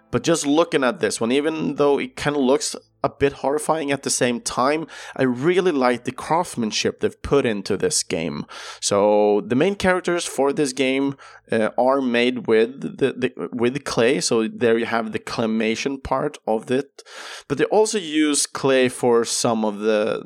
But 0.10 0.24
just 0.24 0.46
looking 0.46 0.84
at 0.84 1.00
this 1.00 1.20
one, 1.20 1.32
even 1.32 1.75
though 1.75 2.00
it 2.00 2.15
kind 2.15 2.36
of 2.36 2.41
looks 2.41 2.75
a 3.03 3.10
bit 3.10 3.34
horrifying 3.34 3.91
at 3.91 4.03
the 4.03 4.10
same 4.10 4.39
time, 4.41 4.88
I 5.15 5.24
really 5.24 5.72
like 5.72 6.03
the 6.03 6.12
craftsmanship 6.12 7.00
they've 7.00 7.22
put 7.22 7.46
into 7.46 7.77
this 7.77 8.03
game. 8.03 8.46
So 8.82 9.41
the 9.46 9.56
main 9.56 9.75
characters 9.75 10.25
for 10.25 10.51
this 10.53 10.74
game 10.74 11.15
uh, 11.51 11.70
are 11.77 12.01
made 12.01 12.48
with 12.48 12.82
the, 12.82 13.13
the 13.13 13.50
with 13.51 13.84
clay. 13.84 14.22
So 14.22 14.48
there 14.48 14.77
you 14.77 14.86
have 14.86 15.12
the 15.12 15.20
claymation 15.20 16.01
part 16.01 16.38
of 16.48 16.72
it, 16.72 17.03
but 17.48 17.58
they 17.58 17.65
also 17.65 17.98
use 17.98 18.46
clay 18.46 18.89
for 18.89 19.25
some 19.25 19.63
of 19.65 19.79
the 19.79 20.24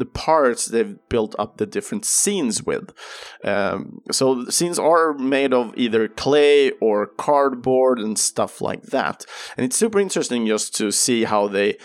the 0.00 0.06
parts 0.06 0.66
they've 0.66 0.98
built 1.08 1.36
up 1.38 1.56
the 1.58 1.66
different 1.66 2.04
scenes 2.04 2.64
with. 2.64 2.90
Um, 3.44 4.00
so 4.10 4.42
the 4.44 4.52
scenes 4.52 4.78
are 4.78 5.14
made 5.14 5.54
of 5.54 5.72
either 5.76 6.08
clay 6.08 6.72
or 6.80 7.06
cardboard 7.06 8.00
and 8.00 8.18
stuff 8.18 8.60
like 8.60 8.82
that. 8.86 9.24
And 9.56 9.64
it's 9.64 9.76
super 9.76 10.00
interesting 10.00 10.46
just 10.46 10.74
to 10.76 10.90
see 10.90 11.24
how 11.24 11.46
they 11.46 11.78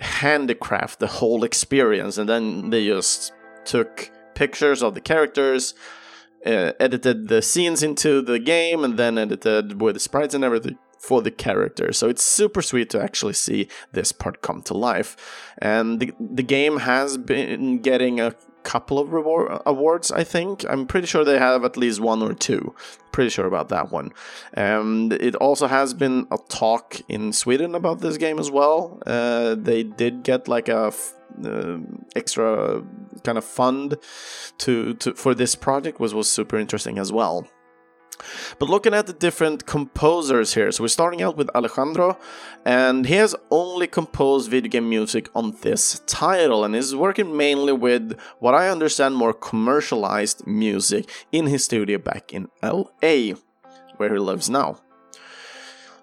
handicraft 0.00 0.98
the 0.98 1.06
whole 1.06 1.44
experience 1.44 2.18
and 2.18 2.28
then 2.28 2.70
they 2.70 2.86
just 2.86 3.32
took 3.64 4.10
pictures 4.34 4.82
of 4.82 4.94
the 4.94 5.00
characters. 5.00 5.74
Uh, 6.44 6.72
edited 6.80 7.28
the 7.28 7.40
scenes 7.40 7.84
into 7.84 8.20
the 8.20 8.40
game 8.40 8.82
and 8.82 8.98
then 8.98 9.16
edited 9.16 9.80
with 9.80 9.94
the 9.94 10.00
sprites 10.00 10.34
and 10.34 10.42
everything 10.42 10.76
for 11.02 11.20
the 11.20 11.32
character. 11.32 11.92
So 11.92 12.08
it's 12.08 12.22
super 12.22 12.62
sweet 12.62 12.88
to 12.90 13.02
actually 13.02 13.32
see 13.32 13.68
this 13.90 14.12
part 14.12 14.40
come 14.40 14.62
to 14.62 14.74
life. 14.74 15.16
And 15.58 15.98
the, 15.98 16.12
the 16.20 16.44
game 16.44 16.78
has 16.78 17.18
been 17.18 17.80
getting 17.80 18.20
a 18.20 18.36
couple 18.62 19.00
of 19.00 19.12
reward, 19.12 19.60
awards, 19.66 20.12
I 20.12 20.22
think. 20.22 20.64
I'm 20.68 20.86
pretty 20.86 21.08
sure 21.08 21.24
they 21.24 21.38
have 21.38 21.64
at 21.64 21.76
least 21.76 21.98
one 21.98 22.22
or 22.22 22.34
two. 22.34 22.76
Pretty 23.10 23.30
sure 23.30 23.46
about 23.46 23.68
that 23.70 23.90
one. 23.90 24.12
And 24.54 25.12
it 25.14 25.34
also 25.34 25.66
has 25.66 25.92
been 25.92 26.28
a 26.30 26.38
talk 26.48 27.00
in 27.08 27.32
Sweden 27.32 27.74
about 27.74 27.98
this 28.00 28.16
game 28.16 28.38
as 28.38 28.48
well. 28.48 29.02
Uh, 29.04 29.56
they 29.56 29.82
did 29.82 30.22
get 30.22 30.46
like 30.46 30.68
a 30.68 30.92
uh, 31.44 31.78
extra 32.14 32.84
kind 33.24 33.38
of 33.38 33.44
fund 33.44 33.96
to, 34.58 34.94
to 34.94 35.14
for 35.14 35.34
this 35.34 35.56
project, 35.56 35.98
which 35.98 36.12
was 36.12 36.30
super 36.30 36.58
interesting 36.58 36.98
as 37.00 37.10
well. 37.10 37.48
But 38.58 38.68
looking 38.68 38.94
at 38.94 39.06
the 39.06 39.12
different 39.12 39.66
composers 39.66 40.54
here, 40.54 40.70
so 40.70 40.84
we're 40.84 40.88
starting 40.88 41.22
out 41.22 41.36
with 41.36 41.50
Alejandro, 41.54 42.18
and 42.64 43.06
he 43.06 43.14
has 43.14 43.34
only 43.50 43.86
composed 43.86 44.50
video 44.50 44.70
game 44.70 44.88
music 44.88 45.28
on 45.34 45.56
this 45.62 46.00
title, 46.06 46.64
and 46.64 46.76
is 46.76 46.94
working 46.94 47.36
mainly 47.36 47.72
with 47.72 48.18
what 48.38 48.54
I 48.54 48.68
understand 48.68 49.16
more 49.16 49.32
commercialized 49.32 50.46
music 50.46 51.10
in 51.32 51.46
his 51.46 51.64
studio 51.64 51.98
back 51.98 52.32
in 52.32 52.48
LA, 52.62 53.34
where 53.96 54.12
he 54.12 54.18
lives 54.18 54.48
now. 54.48 54.78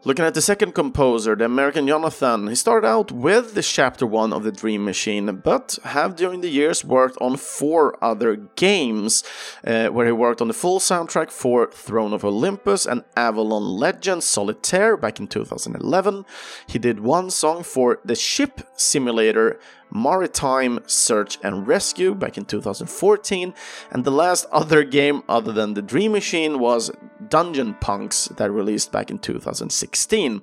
Looking 0.06 0.24
at 0.24 0.34
the 0.34 0.42
second 0.42 0.76
composer, 0.76 1.36
the 1.36 1.44
American 1.44 1.86
Jonathan, 1.86 2.48
he 2.48 2.56
started 2.56 2.88
out 2.88 3.12
with 3.12 3.54
the 3.54 3.62
chapter 3.62 4.06
1 4.06 4.32
of 4.32 4.44
the 4.44 4.52
Dream 4.54 4.86
Machine, 4.86 5.26
but 5.44 5.78
have 5.84 6.16
during 6.16 6.40
the 6.40 6.48
years 6.48 6.86
worked 6.86 7.18
on 7.20 7.36
four 7.36 8.02
other 8.02 8.38
games, 8.56 9.26
uh, 9.68 9.88
where 9.88 10.06
he 10.06 10.14
worked 10.14 10.40
on 10.40 10.48
the 10.48 10.54
full 10.54 10.80
soundtrack 10.80 11.32
for 11.32 11.70
Throne 11.72 12.14
of 12.14 12.24
Olympus 12.24 12.86
and 12.86 13.04
Avalon 13.18 13.78
Legends 13.78 14.26
Solitaire 14.26 14.96
back 14.96 15.20
in 15.20 15.28
2011. 15.28 16.24
He 16.66 16.80
did 16.80 17.02
one 17.02 17.30
song 17.30 17.64
for 17.64 18.00
the 18.06 18.16
Ship 18.16 18.62
Simulator 18.78 19.60
Maritime 19.92 20.80
Search 20.86 21.38
and 21.44 21.68
Rescue 21.68 22.16
back 22.16 22.38
in 22.38 22.46
2014, 22.46 23.54
and 23.92 24.04
the 24.04 24.12
last 24.12 24.46
other 24.52 24.84
game 24.84 25.24
other 25.28 25.52
than 25.52 25.74
the 25.74 25.82
Dream 25.82 26.12
Machine 26.12 26.60
was 26.60 26.92
Dungeon 27.28 27.76
Punks 27.76 28.26
that 28.38 28.52
released 28.52 28.92
back 28.92 29.10
in 29.12 29.20
2016. 29.20 30.42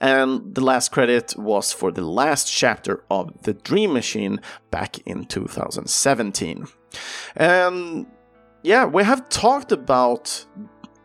And 0.00 0.54
the 0.54 0.60
last 0.60 0.90
credit 0.90 1.34
was 1.36 1.72
for 1.72 1.90
the 1.90 2.04
last 2.04 2.52
chapter 2.52 3.04
of 3.10 3.42
the 3.42 3.54
Dream 3.54 3.92
Machine 3.92 4.40
back 4.70 4.98
in 5.06 5.24
2017. 5.24 6.66
And 7.36 8.06
yeah, 8.62 8.84
we 8.84 9.04
have 9.04 9.28
talked 9.28 9.72
about 9.72 10.44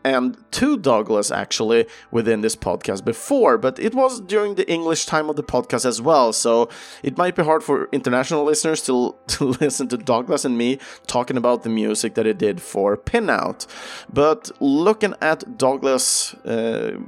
and 0.06 0.38
to 0.52 0.78
Douglas 0.78 1.32
actually 1.32 1.88
within 2.12 2.42
this 2.42 2.56
podcast 2.56 3.04
before, 3.04 3.58
but 3.58 3.80
it 3.80 3.96
was 3.96 4.22
during 4.22 4.54
the 4.54 4.72
English 4.72 5.08
time 5.08 5.30
of 5.32 5.36
the 5.36 5.44
podcast 5.44 5.84
as 5.84 6.00
well, 6.00 6.32
so 6.32 6.70
it 7.02 7.18
might 7.18 7.36
be 7.36 7.44
hard 7.44 7.64
for 7.64 7.90
international 7.92 8.44
listeners 8.44 8.84
to, 8.84 9.16
to 9.28 9.46
listen 9.46 9.88
to 9.88 9.98
Douglas 9.98 10.46
and 10.46 10.58
me 10.58 10.78
talking 11.08 11.38
about 11.38 11.64
the 11.64 11.70
music 11.70 12.14
that 12.14 12.28
he 12.28 12.34
did 12.34 12.62
for 12.62 12.96
Pinout. 12.96 13.66
But 14.14 14.52
looking 14.60 15.16
at 15.22 15.58
Douglas' 15.58 16.36
uh, 16.46 17.00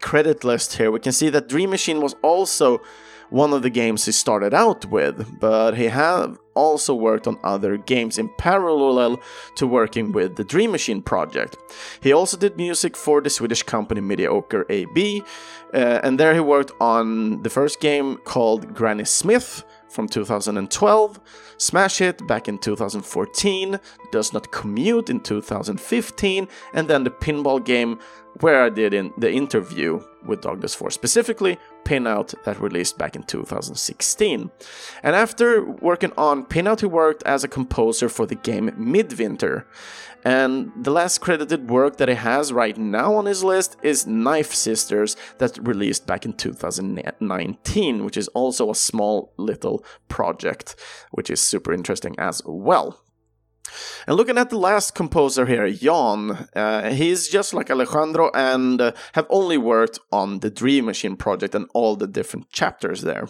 credit 0.00 0.42
list 0.42 0.78
here, 0.78 0.90
we 0.90 0.98
can 0.98 1.12
see 1.12 1.30
that 1.30 1.48
Dream 1.48 1.70
Machine 1.70 2.00
was 2.00 2.16
also 2.22 2.82
one 3.32 3.54
of 3.54 3.62
the 3.62 3.70
games 3.70 4.04
he 4.04 4.12
started 4.12 4.52
out 4.52 4.84
with, 4.86 5.40
but 5.40 5.74
he 5.76 5.86
have 5.86 6.38
also 6.54 6.94
worked 6.94 7.26
on 7.26 7.38
other 7.42 7.78
games 7.78 8.18
in 8.18 8.28
parallel 8.36 9.18
to 9.56 9.66
working 9.66 10.12
with 10.12 10.36
the 10.36 10.44
Dream 10.44 10.70
Machine 10.70 11.02
project. 11.02 11.56
He 12.02 12.12
also 12.12 12.36
did 12.36 12.56
music 12.56 12.96
for 12.96 13.22
the 13.22 13.30
Swedish 13.30 13.62
company 13.62 14.02
Mediocre 14.02 14.66
AB, 14.68 15.22
uh, 15.72 16.00
and 16.02 16.20
there 16.20 16.34
he 16.34 16.40
worked 16.40 16.72
on 16.80 17.42
the 17.42 17.50
first 17.50 17.80
game 17.80 18.18
called 18.18 18.74
Granny 18.74 19.06
Smith 19.06 19.64
from 19.92 20.08
2012, 20.08 21.20
Smash 21.58 21.98
Hit 21.98 22.26
back 22.26 22.48
in 22.48 22.58
2014, 22.58 23.78
Does 24.10 24.32
Not 24.32 24.50
Commute 24.50 25.10
in 25.10 25.20
2015, 25.20 26.48
and 26.74 26.88
then 26.88 27.04
the 27.04 27.10
pinball 27.10 27.64
game 27.64 27.98
where 28.40 28.62
I 28.62 28.70
did 28.70 28.94
in 28.94 29.12
the 29.18 29.30
interview 29.30 30.02
with 30.24 30.40
Douglas 30.40 30.74
for 30.74 30.90
specifically 30.90 31.58
Pinout 31.84 32.34
that 32.44 32.60
released 32.60 32.96
back 32.96 33.16
in 33.16 33.22
2016. 33.24 34.50
And 35.02 35.16
after 35.16 35.64
working 35.64 36.12
on 36.16 36.46
Pinout, 36.46 36.80
he 36.80 36.86
worked 36.86 37.22
as 37.24 37.44
a 37.44 37.48
composer 37.48 38.08
for 38.08 38.26
the 38.26 38.34
game 38.34 38.72
Midwinter. 38.76 39.66
And 40.24 40.72
the 40.76 40.90
last 40.90 41.18
credited 41.18 41.68
work 41.68 41.96
that 41.96 42.08
he 42.08 42.14
has 42.14 42.52
right 42.52 42.76
now 42.76 43.14
on 43.14 43.26
his 43.26 43.42
list 43.42 43.76
is 43.82 44.06
Knife 44.06 44.54
Sisters 44.54 45.16
that 45.38 45.58
released 45.66 46.06
back 46.06 46.24
in 46.24 46.32
2019, 46.34 48.04
which 48.04 48.16
is 48.16 48.28
also 48.28 48.70
a 48.70 48.74
small 48.74 49.32
little 49.36 49.84
project, 50.08 50.76
which 51.10 51.28
is 51.28 51.40
super 51.40 51.72
interesting 51.72 52.14
as 52.18 52.40
well. 52.44 53.00
And 54.06 54.16
looking 54.16 54.38
at 54.38 54.50
the 54.50 54.58
last 54.58 54.94
composer 54.94 55.46
here, 55.46 55.70
Jan, 55.70 56.48
uh, 56.54 56.90
he's 56.92 57.28
just 57.28 57.54
like 57.54 57.70
Alejandro 57.70 58.30
and 58.34 58.80
uh, 58.80 58.92
have 59.14 59.26
only 59.30 59.56
worked 59.56 59.98
on 60.10 60.40
the 60.40 60.50
Dream 60.50 60.84
Machine 60.84 61.16
project 61.16 61.54
and 61.54 61.66
all 61.74 61.96
the 61.96 62.06
different 62.06 62.50
chapters 62.50 63.02
there. 63.02 63.28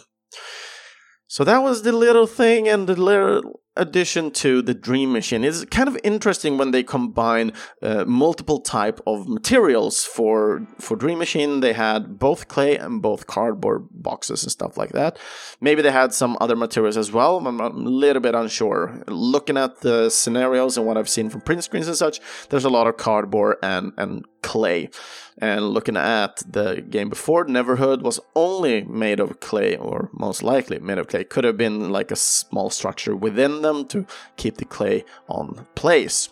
So 1.26 1.44
that 1.44 1.62
was 1.62 1.82
the 1.82 1.92
little 1.92 2.26
thing 2.26 2.68
and 2.68 2.86
the 2.86 2.96
little 2.96 3.62
addition 3.76 4.30
to 4.30 4.60
the 4.62 4.74
Dream 4.74 5.12
Machine. 5.12 5.44
It's 5.44 5.64
kind 5.64 5.88
of 5.88 5.96
interesting 6.04 6.58
when 6.58 6.70
they 6.72 6.82
combine 6.82 7.52
uh, 7.80 8.04
multiple 8.04 8.60
type 8.60 9.00
of 9.06 9.28
materials 9.28 10.04
for 10.04 10.66
for 10.78 10.96
Dream 10.96 11.18
Machine. 11.18 11.60
They 11.60 11.72
had 11.72 12.18
both 12.18 12.48
clay 12.48 12.76
and 12.76 13.00
both 13.00 13.26
cardboard 13.26 13.88
boxes 13.90 14.42
and 14.42 14.52
stuff 14.52 14.76
like 14.76 14.90
that. 14.92 15.18
Maybe 15.60 15.82
they 15.82 15.90
had 15.92 16.12
some 16.12 16.36
other 16.40 16.56
materials 16.56 16.96
as 16.96 17.12
well. 17.12 17.38
I'm, 17.38 17.46
I'm 17.46 17.60
a 17.60 17.68
little 17.88 18.20
bit 18.20 18.34
unsure. 18.34 19.02
Looking 19.06 19.56
at 19.56 19.80
the 19.80 20.10
scenarios 20.10 20.76
and 20.76 20.86
what 20.86 20.96
I've 20.96 21.08
seen 21.08 21.30
from 21.30 21.40
print 21.40 21.64
screens 21.64 21.88
and 21.88 21.96
such, 21.96 22.20
there's 22.50 22.64
a 22.64 22.70
lot 22.70 22.86
of 22.86 22.96
cardboard 22.96 23.56
and 23.62 23.92
and 23.96 24.26
clay. 24.42 24.90
And 25.38 25.70
looking 25.70 25.96
at 25.96 26.42
the 26.46 26.82
game 26.82 27.08
before, 27.08 27.46
Neverhood 27.46 28.02
was 28.02 28.20
only 28.36 28.82
made 28.82 29.18
of 29.18 29.40
clay, 29.40 29.76
or 29.76 30.10
most 30.12 30.42
likely 30.42 30.78
made 30.78 30.98
of 30.98 31.08
clay. 31.08 31.24
Could 31.24 31.44
have 31.44 31.56
been 31.56 31.90
like 31.90 32.10
a 32.10 32.16
small 32.16 32.68
structure 32.68 33.16
within 33.16 33.61
them 33.62 33.86
to 33.86 34.06
keep 34.36 34.58
the 34.58 34.64
clay 34.64 35.04
on 35.28 35.66
place. 35.74 36.28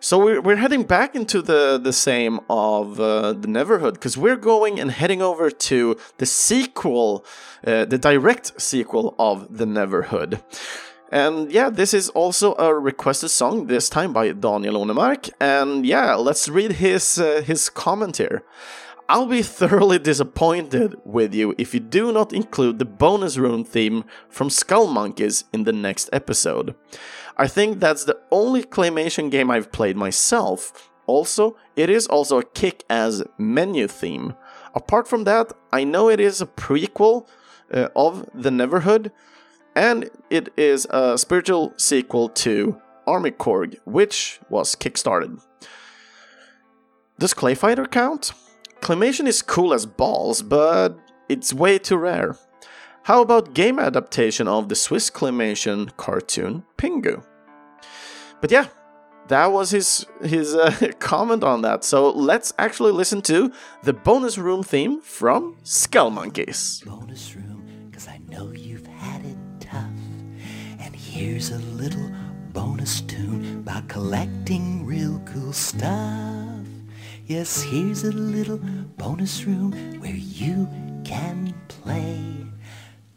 So 0.00 0.18
we're, 0.18 0.40
we're 0.40 0.56
heading 0.56 0.84
back 0.84 1.16
into 1.16 1.42
the, 1.42 1.80
the 1.82 1.92
same 1.92 2.40
of 2.48 3.00
uh, 3.00 3.32
the 3.32 3.48
Neverhood 3.48 3.94
because 3.94 4.16
we're 4.16 4.36
going 4.36 4.78
and 4.78 4.90
heading 4.90 5.22
over 5.22 5.50
to 5.50 5.96
the 6.18 6.26
sequel, 6.26 7.24
uh, 7.66 7.86
the 7.86 7.98
direct 7.98 8.60
sequel 8.60 9.14
of 9.18 9.56
the 9.56 9.64
Neverhood. 9.64 10.42
And 11.10 11.50
yeah, 11.50 11.70
this 11.70 11.94
is 11.94 12.08
also 12.10 12.54
a 12.56 12.74
requested 12.74 13.30
song 13.30 13.66
this 13.66 13.88
time 13.88 14.12
by 14.12 14.32
Daniel 14.32 14.84
Onemark. 14.84 15.30
And 15.40 15.86
yeah, 15.86 16.14
let's 16.14 16.48
read 16.48 16.72
his 16.72 17.18
uh, 17.18 17.42
his 17.44 17.68
comment 17.68 18.16
here. 18.16 18.42
I'll 19.08 19.26
be 19.26 19.42
thoroughly 19.60 19.98
disappointed 19.98 20.96
with 21.04 21.34
you 21.34 21.54
if 21.58 21.74
you 21.74 21.80
do 21.80 22.12
not 22.12 22.32
include 22.32 22.78
the 22.78 22.84
bonus 22.84 23.36
rune 23.36 23.64
theme 23.64 24.04
from 24.28 24.50
Skull 24.50 24.88
Monkeys 24.88 25.44
in 25.52 25.64
the 25.64 25.72
next 25.72 26.10
episode. 26.12 26.74
I 27.36 27.46
think 27.46 27.78
that's 27.78 28.04
the 28.04 28.18
only 28.30 28.62
claymation 28.62 29.30
game 29.30 29.50
I've 29.50 29.70
played 29.70 29.96
myself. 29.96 30.90
Also, 31.06 31.56
it 31.76 31.88
is 31.88 32.06
also 32.08 32.38
a 32.38 32.44
kick 32.44 32.84
ass 32.90 33.22
menu 33.38 33.86
theme. 33.86 34.34
Apart 34.74 35.06
from 35.06 35.24
that, 35.24 35.52
I 35.72 35.84
know 35.84 36.08
it 36.08 36.18
is 36.18 36.40
a 36.40 36.46
prequel 36.46 37.28
uh, 37.72 37.88
of 37.94 38.28
The 38.34 38.50
Neverhood, 38.50 39.12
and 39.76 40.10
it 40.30 40.52
is 40.56 40.86
a 40.90 41.16
spiritual 41.16 41.74
sequel 41.76 42.28
to 42.30 42.80
Armikrog, 43.06 43.76
which 43.84 44.40
was 44.48 44.74
kickstarted. 44.74 45.40
Does 47.18 47.34
Clayfighter 47.34 47.88
count? 47.88 48.32
Claymation 48.80 49.26
is 49.26 49.42
cool 49.42 49.72
as 49.74 49.86
balls, 49.86 50.42
but 50.42 50.98
it's 51.28 51.52
way 51.52 51.78
too 51.78 51.96
rare. 51.96 52.36
How 53.04 53.22
about 53.22 53.54
game 53.54 53.78
adaptation 53.78 54.48
of 54.48 54.68
the 54.68 54.74
Swiss 54.74 55.10
Claymation 55.10 55.96
cartoon 55.96 56.64
Pingu? 56.76 57.24
But 58.40 58.50
yeah, 58.50 58.66
that 59.28 59.46
was 59.52 59.70
his 59.70 60.06
his 60.22 60.54
uh, 60.54 60.92
comment 60.98 61.42
on 61.44 61.62
that. 61.62 61.84
So 61.84 62.10
let's 62.10 62.52
actually 62.58 62.92
listen 62.92 63.22
to 63.22 63.52
the 63.82 63.92
bonus 63.92 64.38
room 64.38 64.62
theme 64.62 65.00
from 65.00 65.56
Skull 65.62 66.10
Monkeys. 66.10 66.82
Bonus 66.84 67.34
room, 67.34 67.90
cause 67.92 68.08
I 68.08 68.18
know 68.28 68.52
you've 68.52 68.86
had 68.86 69.24
it 69.24 69.38
tough. 69.60 69.90
And 70.78 70.94
here's 70.94 71.50
a 71.50 71.58
little 71.58 72.10
bonus 72.52 73.00
tune 73.02 73.60
about 73.60 73.88
collecting 73.88 74.84
real 74.84 75.20
cool 75.26 75.52
stuff. 75.52 76.55
Yes, 77.28 77.60
here's 77.60 78.04
a 78.04 78.12
little 78.12 78.60
bonus 78.98 79.42
room 79.42 79.72
where 79.98 80.14
you 80.14 80.68
can 81.04 81.52
play. 81.66 82.46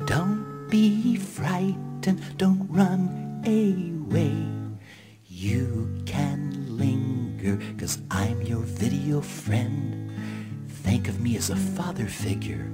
Don't 0.06 0.68
be 0.68 1.16
frightened, 1.16 2.20
don't 2.40 2.68
run 2.72 3.44
away. 3.46 4.34
You 5.28 5.96
can 6.08 6.76
linger, 6.76 7.60
cause 7.78 8.00
I'm 8.10 8.42
your 8.42 8.62
video 8.62 9.22
friend. 9.22 10.12
Think 10.68 11.08
of 11.08 11.22
me 11.22 11.38
as 11.38 11.52
a 11.52 11.56
father 11.56 12.08
figure 12.08 12.68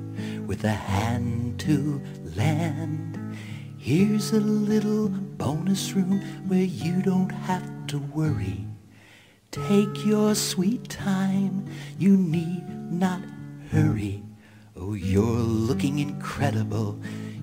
with 0.48 0.64
a 0.64 0.70
hand 0.70 1.60
to 1.60 2.02
lend. 2.34 3.38
Here's 3.78 4.32
a 4.32 4.40
little 4.40 5.10
bonus 5.10 5.92
room 5.92 6.22
where 6.48 6.64
you 6.64 7.02
don't 7.02 7.32
have 7.32 7.88
to 7.88 7.98
worry. 7.98 8.66
Take 9.56 10.06
your 10.06 10.36
sweet 10.36 10.90
time, 10.90 11.66
you 11.98 12.18
need 12.18 12.68
not 12.92 13.22
hurry. 13.72 14.22
Oh, 14.76 14.96
you're 14.96 15.24
looking 15.24 16.00
incredible, 16.00 17.00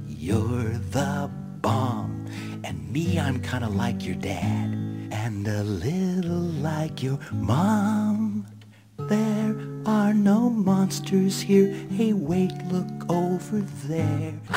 you're 0.06 0.76
the 0.90 1.30
bomb. 1.62 2.26
And 2.64 2.92
me, 2.92 3.18
I'm 3.18 3.40
kinda 3.40 3.70
like 3.70 4.04
your 4.04 4.16
dad, 4.16 4.74
and 5.10 5.48
a 5.48 5.62
little 5.62 6.52
like 6.60 7.02
your 7.02 7.18
mom. 7.32 8.46
There 8.98 9.56
are 9.86 10.12
no 10.12 10.50
monsters 10.50 11.40
here. 11.40 11.72
Hey, 11.96 12.12
wait, 12.12 12.52
look 12.70 13.10
over 13.10 13.60
there. 13.86 14.34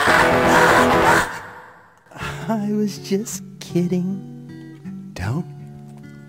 I 2.11 2.67
was 2.71 2.97
just 2.97 3.43
kidding. 3.61 5.09
Don't 5.13 5.47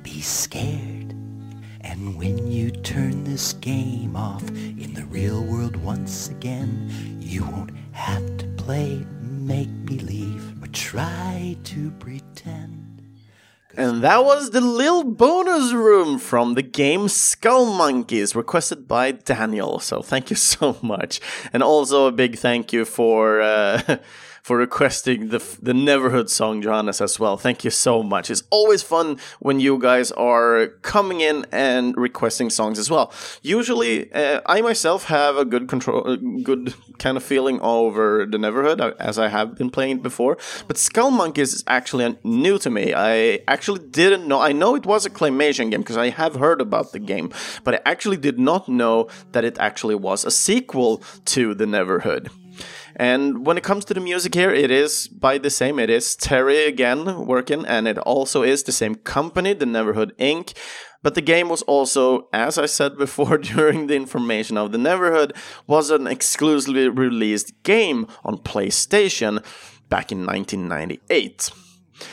be 0.05 0.21
scared. 0.21 0.96
And 1.97 2.15
when 2.15 2.53
you 2.53 2.71
turn 2.71 3.25
this 3.25 3.55
game 3.55 4.17
off 4.17 4.47
in 4.51 4.93
the 4.93 5.07
real 5.07 5.43
world 5.43 5.77
once 5.77 6.29
again, 6.29 6.91
you 7.19 7.43
won't 7.43 7.71
have 7.93 8.37
to 8.37 8.47
play 8.59 9.07
make-believe 9.23 10.63
or 10.63 10.67
try 10.69 11.57
to 11.65 11.91
pretend. 11.93 13.03
And 13.79 14.03
that 14.05 14.27
was 14.27 14.51
the 14.51 14.61
little 14.61 15.05
bonus 15.05 15.73
room 15.73 16.19
from 16.19 16.53
the 16.53 16.63
game 16.63 17.09
Skull 17.09 17.65
Monkeys, 17.65 18.37
requested 18.37 18.87
by 18.87 19.13
Daniel. 19.13 19.79
So 19.79 20.03
thank 20.03 20.29
you 20.29 20.37
so 20.37 20.77
much, 20.83 21.19
and 21.51 21.63
also 21.63 22.09
a 22.09 22.13
big 22.13 22.37
thank 22.37 22.75
you 22.75 22.85
for 22.85 23.41
uh, 23.41 23.97
for 24.47 24.57
requesting 24.57 25.31
the 25.31 25.41
the 25.61 25.73
Neverhood 25.73 26.29
song, 26.29 26.63
Johannes, 26.63 27.01
as 27.01 27.19
well. 27.19 27.37
Thank 27.37 27.65
you 27.65 27.73
so 27.73 28.05
much. 28.05 28.31
It's 28.31 28.45
always 28.51 28.81
fun 28.81 29.19
when 29.41 29.59
you 29.59 29.77
guys 29.77 30.13
are 30.13 30.69
coming 30.83 31.21
in 31.21 31.47
and 31.51 31.97
requesting 31.97 32.49
songs 32.51 32.79
as 32.79 32.89
well. 32.89 33.13
Usually, 33.43 33.93
uh, 34.13 34.43
I 34.47 34.61
myself 34.61 35.07
have 35.07 35.37
a 35.37 35.45
good 35.45 35.67
control, 35.67 36.07
a 36.07 36.17
good 36.17 36.75
kind 37.01 37.17
of 37.17 37.25
feeling 37.25 37.61
over 37.61 38.25
the 38.25 38.39
Neverhood 38.39 38.81
uh, 38.81 38.93
as 39.01 39.19
I 39.19 39.27
have 39.37 39.57
been 39.57 39.71
playing 39.71 39.97
it 39.97 40.03
before. 40.05 40.39
But 40.69 40.79
Skull 40.79 41.11
Monkeys 41.11 41.53
is 41.53 41.65
actually 41.67 42.17
new 42.23 42.57
to 42.61 42.71
me. 42.71 42.95
I 42.95 43.41
actually 43.49 43.81
didn't 43.81 44.29
know. 44.29 44.41
I 44.41 44.53
know 44.53 44.77
it 44.77 44.87
was 44.87 45.05
a 45.05 45.11
claymation 45.11 45.73
game 45.73 45.81
because 45.81 45.97
I 45.97 46.11
have 46.11 46.37
heard 46.37 46.61
about 46.61 46.93
the 46.93 47.01
game, 47.01 47.33
but 47.65 47.75
I 47.75 47.81
actually 47.85 48.19
did 48.19 48.39
not 48.39 48.69
know 48.69 49.09
that 49.33 49.45
it 49.45 49.59
actually 49.59 49.97
was 49.97 50.25
a 50.25 50.31
sequel 50.31 51.03
to 51.35 51.53
the 51.53 51.65
Neverhood. 51.65 52.31
And 52.99 53.47
when 53.47 53.59
it 53.59 53.63
comes 53.63 53.85
to 53.85 53.95
the 53.95 54.01
music 54.01 54.35
here, 54.35 54.51
it 54.51 54.71
is 54.71 55.07
by 55.07 55.37
the 55.37 55.51
same. 55.51 55.79
It 55.79 55.91
is 55.91 56.17
Terry 56.17 56.65
again 56.65 57.27
working, 57.27 57.67
and 57.67 57.87
it 57.87 57.99
also 57.99 58.43
is 58.43 58.63
the 58.63 58.73
same 58.73 58.95
company, 58.95 59.53
the 59.53 59.67
Neverhood 59.67 60.13
Inc. 60.17 60.57
But 61.03 61.15
the 61.15 61.21
game 61.21 61.51
was 61.51 61.61
also, 61.63 62.29
as 62.33 62.57
I 62.57 62.65
said 62.65 62.97
before 62.97 63.37
during 63.55 63.87
the 63.87 63.97
information 63.97 64.57
of 64.57 64.73
the 64.73 64.79
Neverhood, 64.79 65.37
was 65.67 65.91
an 65.91 66.07
exclusively 66.07 66.89
released 66.89 67.63
game 67.65 68.07
on 68.25 68.39
PlayStation 68.39 69.45
back 69.91 70.11
in 70.11 70.25
1998. 70.25 71.51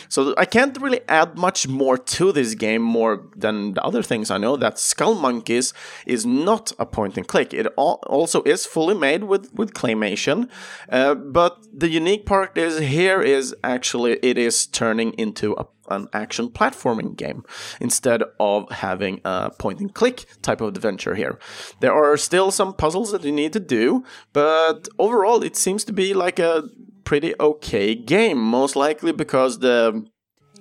So 0.09 0.33
I 0.37 0.45
can't 0.45 0.79
really 0.81 1.01
add 1.07 1.37
much 1.37 1.67
more 1.67 1.97
to 1.97 2.31
this 2.31 2.55
game 2.55 2.81
more 2.81 3.25
than 3.35 3.73
the 3.73 3.83
other 3.83 4.03
things 4.03 4.31
I 4.31 4.37
know. 4.37 4.55
That 4.55 4.79
Skull 4.79 5.15
Monkeys 5.15 5.73
is 6.05 6.25
not 6.25 6.71
a 6.79 6.85
point 6.85 7.17
and 7.17 7.27
click. 7.27 7.53
It 7.53 7.67
also 7.77 8.43
is 8.43 8.65
fully 8.65 8.95
made 8.95 9.23
with 9.23 9.53
with 9.53 9.73
claymation, 9.73 10.49
uh, 10.89 11.15
but 11.15 11.65
the 11.73 11.89
unique 11.89 12.25
part 12.25 12.57
is 12.57 12.79
here 12.79 13.21
is 13.21 13.55
actually 13.63 14.13
it 14.21 14.37
is 14.37 14.67
turning 14.67 15.13
into 15.13 15.53
a 15.57 15.65
an 15.89 16.07
action 16.13 16.49
platforming 16.49 17.15
game 17.15 17.43
instead 17.79 18.23
of 18.39 18.69
having 18.71 19.19
a 19.25 19.51
point 19.51 19.79
and 19.79 19.93
click 19.93 20.25
type 20.41 20.61
of 20.61 20.69
adventure 20.69 21.15
here. 21.15 21.37
There 21.79 21.93
are 21.93 22.17
still 22.17 22.51
some 22.51 22.73
puzzles 22.73 23.11
that 23.11 23.23
you 23.23 23.31
need 23.31 23.53
to 23.53 23.59
do, 23.59 24.03
but 24.31 24.87
overall 24.97 25.43
it 25.43 25.55
seems 25.55 25.83
to 25.85 25.93
be 25.93 26.13
like 26.13 26.39
a 26.39 26.63
pretty 27.03 27.33
okay 27.39 27.95
game, 27.95 28.37
most 28.37 28.75
likely 28.75 29.11
because 29.11 29.59
the 29.59 30.05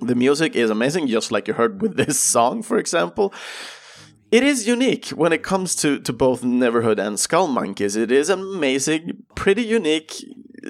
the 0.01 0.15
music 0.15 0.57
is 0.57 0.71
amazing, 0.71 1.07
just 1.07 1.31
like 1.31 1.49
you 1.49 1.55
heard 1.55 1.81
with 1.81 1.97
this 2.03 2.21
song, 2.21 2.63
for 2.63 2.79
example. 2.79 3.33
It 4.31 4.43
is 4.43 4.67
unique 4.67 5.09
when 5.09 5.31
it 5.31 5.43
comes 5.43 5.77
to, 5.77 6.01
to 6.01 6.13
both 6.13 6.41
Neverhood 6.41 6.99
and 6.99 7.21
Skull 7.21 7.49
Monkeys. 7.49 7.97
It 7.97 8.11
is 8.11 8.31
amazing, 8.31 9.25
pretty 9.35 9.63
unique 9.63 10.25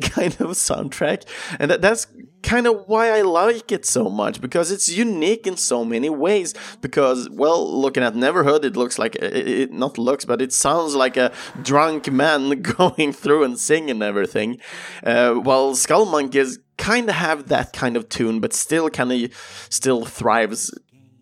kind 0.00 0.34
of 0.40 0.50
soundtrack, 0.56 1.22
and 1.60 1.70
that, 1.70 1.82
that's 1.82 2.08
kind 2.46 2.66
of 2.66 2.88
why 2.88 3.10
I 3.10 3.22
like 3.22 3.72
it 3.72 3.84
so 3.84 4.08
much 4.08 4.40
because 4.40 4.70
it's 4.70 4.88
unique 4.88 5.46
in 5.46 5.56
so 5.56 5.84
many 5.84 6.08
ways. 6.08 6.54
Because, 6.80 7.28
well, 7.28 7.60
looking 7.80 8.04
at 8.04 8.14
Neverhood, 8.14 8.64
it 8.64 8.76
looks 8.76 8.98
like 8.98 9.16
it, 9.16 9.48
it 9.48 9.72
not 9.72 9.98
looks, 9.98 10.24
but 10.24 10.40
it 10.40 10.52
sounds 10.52 10.94
like 10.94 11.16
a 11.16 11.32
drunk 11.60 12.10
man 12.10 12.62
going 12.78 13.12
through 13.12 13.42
and 13.44 13.58
singing 13.58 14.00
everything. 14.00 14.58
Uh, 15.02 15.34
while 15.34 15.74
Skull 15.74 16.06
Monkeys 16.06 16.58
kind 16.78 17.08
of 17.08 17.16
have 17.16 17.48
that 17.48 17.72
kind 17.72 17.96
of 17.96 18.08
tune, 18.08 18.40
but 18.40 18.52
still 18.52 18.88
kind 18.88 19.12
of 19.12 19.66
still 19.68 20.04
thrives 20.04 20.72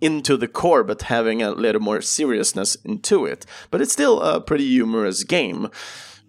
into 0.00 0.36
the 0.36 0.48
core, 0.48 0.84
but 0.84 1.02
having 1.02 1.40
a 1.40 1.52
little 1.52 1.80
more 1.80 2.02
seriousness 2.02 2.74
into 2.84 3.24
it. 3.24 3.46
But 3.70 3.80
it's 3.80 3.92
still 3.92 4.20
a 4.20 4.40
pretty 4.40 4.68
humorous 4.68 5.24
game. 5.24 5.70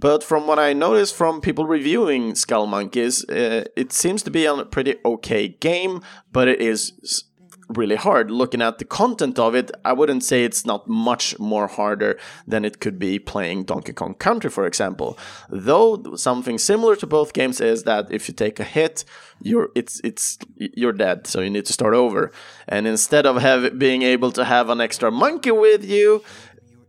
But 0.06 0.24
from 0.24 0.46
what 0.46 0.60
I 0.60 0.74
noticed 0.74 1.16
from 1.16 1.42
people 1.42 1.66
reviewing 1.66 2.36
Skull 2.36 2.68
Monkeys, 2.68 3.28
uh, 3.28 3.64
it 3.76 3.92
seems 3.92 4.22
to 4.22 4.30
be 4.30 4.46
a 4.46 4.64
pretty 4.64 4.98
okay 5.04 5.48
game, 5.48 6.04
but 6.32 6.48
it 6.48 6.62
is 6.62 7.24
really 7.70 7.96
hard. 7.96 8.30
Looking 8.30 8.62
at 8.62 8.78
the 8.78 8.86
content 8.86 9.40
of 9.40 9.56
it, 9.56 9.72
I 9.84 9.94
wouldn't 9.94 10.24
say 10.24 10.44
it's 10.44 10.64
not 10.64 10.88
much 10.88 11.40
more 11.40 11.66
harder 11.66 12.20
than 12.46 12.66
it 12.66 12.80
could 12.80 13.00
be 13.00 13.18
playing 13.18 13.64
Donkey 13.64 13.94
Kong 13.94 14.14
Country, 14.14 14.52
for 14.52 14.68
example. 14.68 15.18
Though 15.50 16.16
something 16.16 16.60
similar 16.60 16.96
to 16.98 17.08
both 17.08 17.34
games 17.34 17.60
is 17.60 17.82
that 17.86 18.12
if 18.12 18.28
you 18.28 18.36
take 18.36 18.60
a 18.60 18.64
hit, 18.64 19.06
you're 19.42 19.70
it's 19.74 20.02
it's 20.04 20.38
you're 20.56 20.94
dead, 20.94 21.26
so 21.26 21.42
you 21.42 21.50
need 21.50 21.66
to 21.66 21.74
start 21.74 21.96
over. 21.96 22.32
And 22.68 22.86
instead 22.86 23.26
of 23.26 23.38
have 23.38 23.80
being 23.80 24.04
able 24.04 24.32
to 24.34 24.46
have 24.46 24.70
an 24.70 24.82
extra 24.82 25.10
monkey 25.10 25.50
with 25.50 25.84
you, 25.84 26.24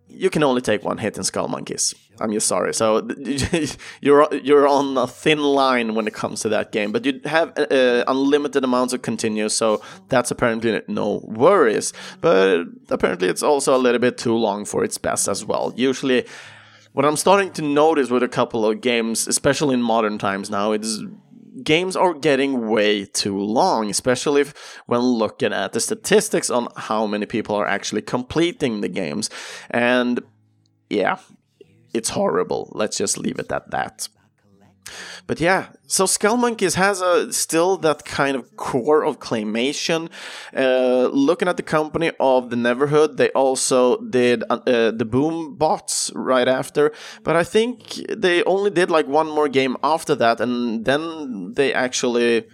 you 0.09 0.31
can 0.31 0.43
only 0.43 0.61
take 0.61 0.85
one 0.85 0.99
hit 0.99 1.17
in 1.17 1.25
Skull 1.25 1.49
Monkeys. 1.49 1.95
I'm 2.21 2.33
just 2.33 2.47
sorry. 2.47 2.73
So 2.73 3.07
you're 4.01 4.29
you're 4.35 4.67
on 4.69 4.97
a 4.97 5.07
thin 5.07 5.43
line 5.43 5.95
when 5.95 6.07
it 6.07 6.15
comes 6.15 6.41
to 6.41 6.49
that 6.51 6.73
game, 6.73 6.93
but 6.93 7.05
you 7.05 7.21
have 7.25 7.57
uh, 7.59 8.05
unlimited 8.07 8.65
amounts 8.65 8.93
of 8.95 9.03
continues, 9.03 9.55
so 9.55 9.83
that's 10.09 10.31
apparently 10.31 10.81
no 10.89 11.21
worries. 11.25 11.93
But 12.21 12.65
apparently, 12.89 13.29
it's 13.29 13.43
also 13.43 13.77
a 13.77 13.79
little 13.79 14.01
bit 14.01 14.17
too 14.17 14.37
long 14.37 14.65
for 14.65 14.85
its 14.85 14.97
best 14.99 15.29
as 15.29 15.45
well. 15.45 15.73
Usually, 15.77 16.25
what 16.93 17.05
I'm 17.05 17.17
starting 17.17 17.53
to 17.53 17.63
notice 17.63 18.09
with 18.09 18.23
a 18.23 18.29
couple 18.29 18.65
of 18.65 18.81
games, 18.81 19.29
especially 19.29 19.75
in 19.75 19.83
modern 19.83 20.17
times 20.19 20.49
now, 20.49 20.73
it's 20.73 21.01
games 21.63 21.97
are 21.97 22.15
getting 22.15 22.69
way 22.69 23.05
too 23.05 23.39
long, 23.39 23.91
especially 23.91 24.43
if, 24.43 24.81
when 24.87 25.01
looking 25.01 25.53
at 25.53 25.73
the 25.73 25.81
statistics 25.81 26.51
on 26.51 26.69
how 26.77 27.07
many 27.07 27.27
people 27.27 27.55
are 27.57 27.67
actually 27.67 28.03
completing 28.03 28.81
the 28.81 28.89
games. 28.89 29.31
And 29.71 30.21
yeah, 30.91 31.19
it's 31.93 32.11
horrible. 32.11 32.71
Let's 32.75 32.99
just 32.99 33.19
leave 33.19 33.39
it 33.39 33.51
at 33.51 33.71
that. 33.71 34.09
But 35.27 35.41
yeah, 35.41 35.69
so 35.87 36.07
Skull 36.07 36.37
Monkeys 36.37 36.75
has 36.75 37.01
a 37.01 37.33
still 37.33 37.77
that 37.79 38.05
kind 38.05 38.37
of 38.37 38.57
core 38.57 39.05
of 39.05 39.19
claymation. 39.19 40.09
Uh, 40.57 41.09
looking 41.13 41.49
at 41.49 41.57
the 41.57 41.63
company 41.63 42.13
of 42.21 42.51
the 42.51 42.57
Neverhood, 42.57 43.17
they 43.17 43.31
also 43.31 44.01
did 44.01 44.45
uh, 44.51 44.91
the 44.91 45.05
Boom 45.05 45.57
Bots 45.57 46.11
right 46.15 46.49
after, 46.49 46.93
but 47.23 47.37
I 47.37 47.45
think 47.45 48.01
they 48.17 48.43
only 48.45 48.71
did 48.71 48.91
like 48.91 49.07
one 49.07 49.29
more 49.29 49.49
game 49.49 49.77
after 49.83 50.15
that, 50.17 50.41
and 50.41 50.85
then 50.85 51.55
they 51.55 51.73
actually 51.73 52.47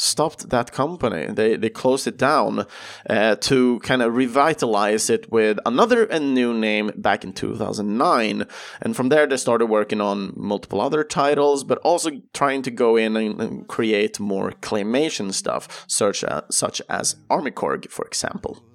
stopped 0.00 0.48
that 0.48 0.72
company. 0.72 1.26
They 1.26 1.56
they 1.56 1.68
closed 1.68 2.06
it 2.06 2.16
down 2.16 2.66
uh, 3.08 3.36
to 3.36 3.78
kind 3.80 4.02
of 4.02 4.14
revitalize 4.14 5.10
it 5.10 5.30
with 5.30 5.58
another 5.66 6.04
and 6.04 6.34
new 6.34 6.54
name 6.54 6.90
back 6.96 7.22
in 7.22 7.32
2009. 7.32 8.46
And 8.80 8.96
from 8.96 9.10
there, 9.10 9.26
they 9.26 9.36
started 9.36 9.66
working 9.66 10.00
on 10.00 10.32
multiple 10.36 10.80
other 10.80 11.04
titles, 11.04 11.64
but 11.64 11.78
also 11.78 12.10
trying 12.32 12.62
to 12.62 12.70
go 12.70 12.96
in 12.96 13.16
and, 13.16 13.40
and 13.40 13.68
create 13.68 14.18
more 14.18 14.52
claymation 14.62 15.32
stuff, 15.34 15.84
such 15.86 16.24
as, 16.24 16.42
such 16.50 16.80
as 16.88 17.16
Armikrog, 17.28 17.90
for 17.90 18.06
example. 18.06 18.69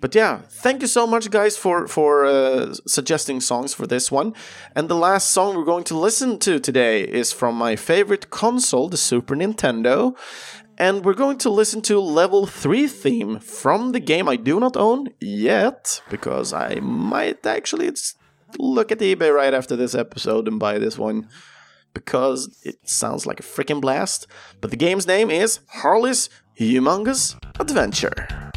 But 0.00 0.14
yeah, 0.14 0.42
thank 0.48 0.82
you 0.82 0.88
so 0.88 1.06
much, 1.06 1.30
guys, 1.30 1.56
for 1.56 1.86
for 1.86 2.24
uh, 2.26 2.74
suggesting 2.86 3.40
songs 3.40 3.74
for 3.74 3.86
this 3.86 4.10
one. 4.10 4.34
And 4.74 4.88
the 4.88 4.96
last 4.96 5.30
song 5.30 5.56
we're 5.56 5.64
going 5.64 5.84
to 5.84 5.98
listen 5.98 6.38
to 6.40 6.58
today 6.58 7.02
is 7.02 7.32
from 7.32 7.54
my 7.56 7.76
favorite 7.76 8.30
console, 8.30 8.88
the 8.88 8.96
Super 8.96 9.36
Nintendo. 9.36 10.16
And 10.78 11.04
we're 11.06 11.14
going 11.14 11.38
to 11.38 11.48
listen 11.48 11.80
to 11.82 11.98
Level 11.98 12.46
3 12.46 12.86
theme 12.86 13.38
from 13.38 13.92
the 13.92 14.00
game 14.00 14.28
I 14.28 14.36
do 14.36 14.60
not 14.60 14.76
own 14.76 15.08
yet, 15.20 16.02
because 16.10 16.52
I 16.52 16.80
might 16.80 17.46
actually 17.46 17.90
look 18.58 18.92
at 18.92 18.98
eBay 18.98 19.34
right 19.34 19.54
after 19.54 19.74
this 19.74 19.94
episode 19.94 20.46
and 20.46 20.60
buy 20.60 20.78
this 20.78 20.98
one 20.98 21.28
because 21.96 22.60
it 22.62 22.76
sounds 22.84 23.24
like 23.24 23.40
a 23.40 23.42
freaking 23.42 23.80
blast. 23.80 24.26
But 24.60 24.70
the 24.70 24.76
game's 24.76 25.06
name 25.06 25.30
is 25.30 25.60
Harley's 25.68 26.28
Humongous 26.60 27.36
Adventure. 27.58 28.52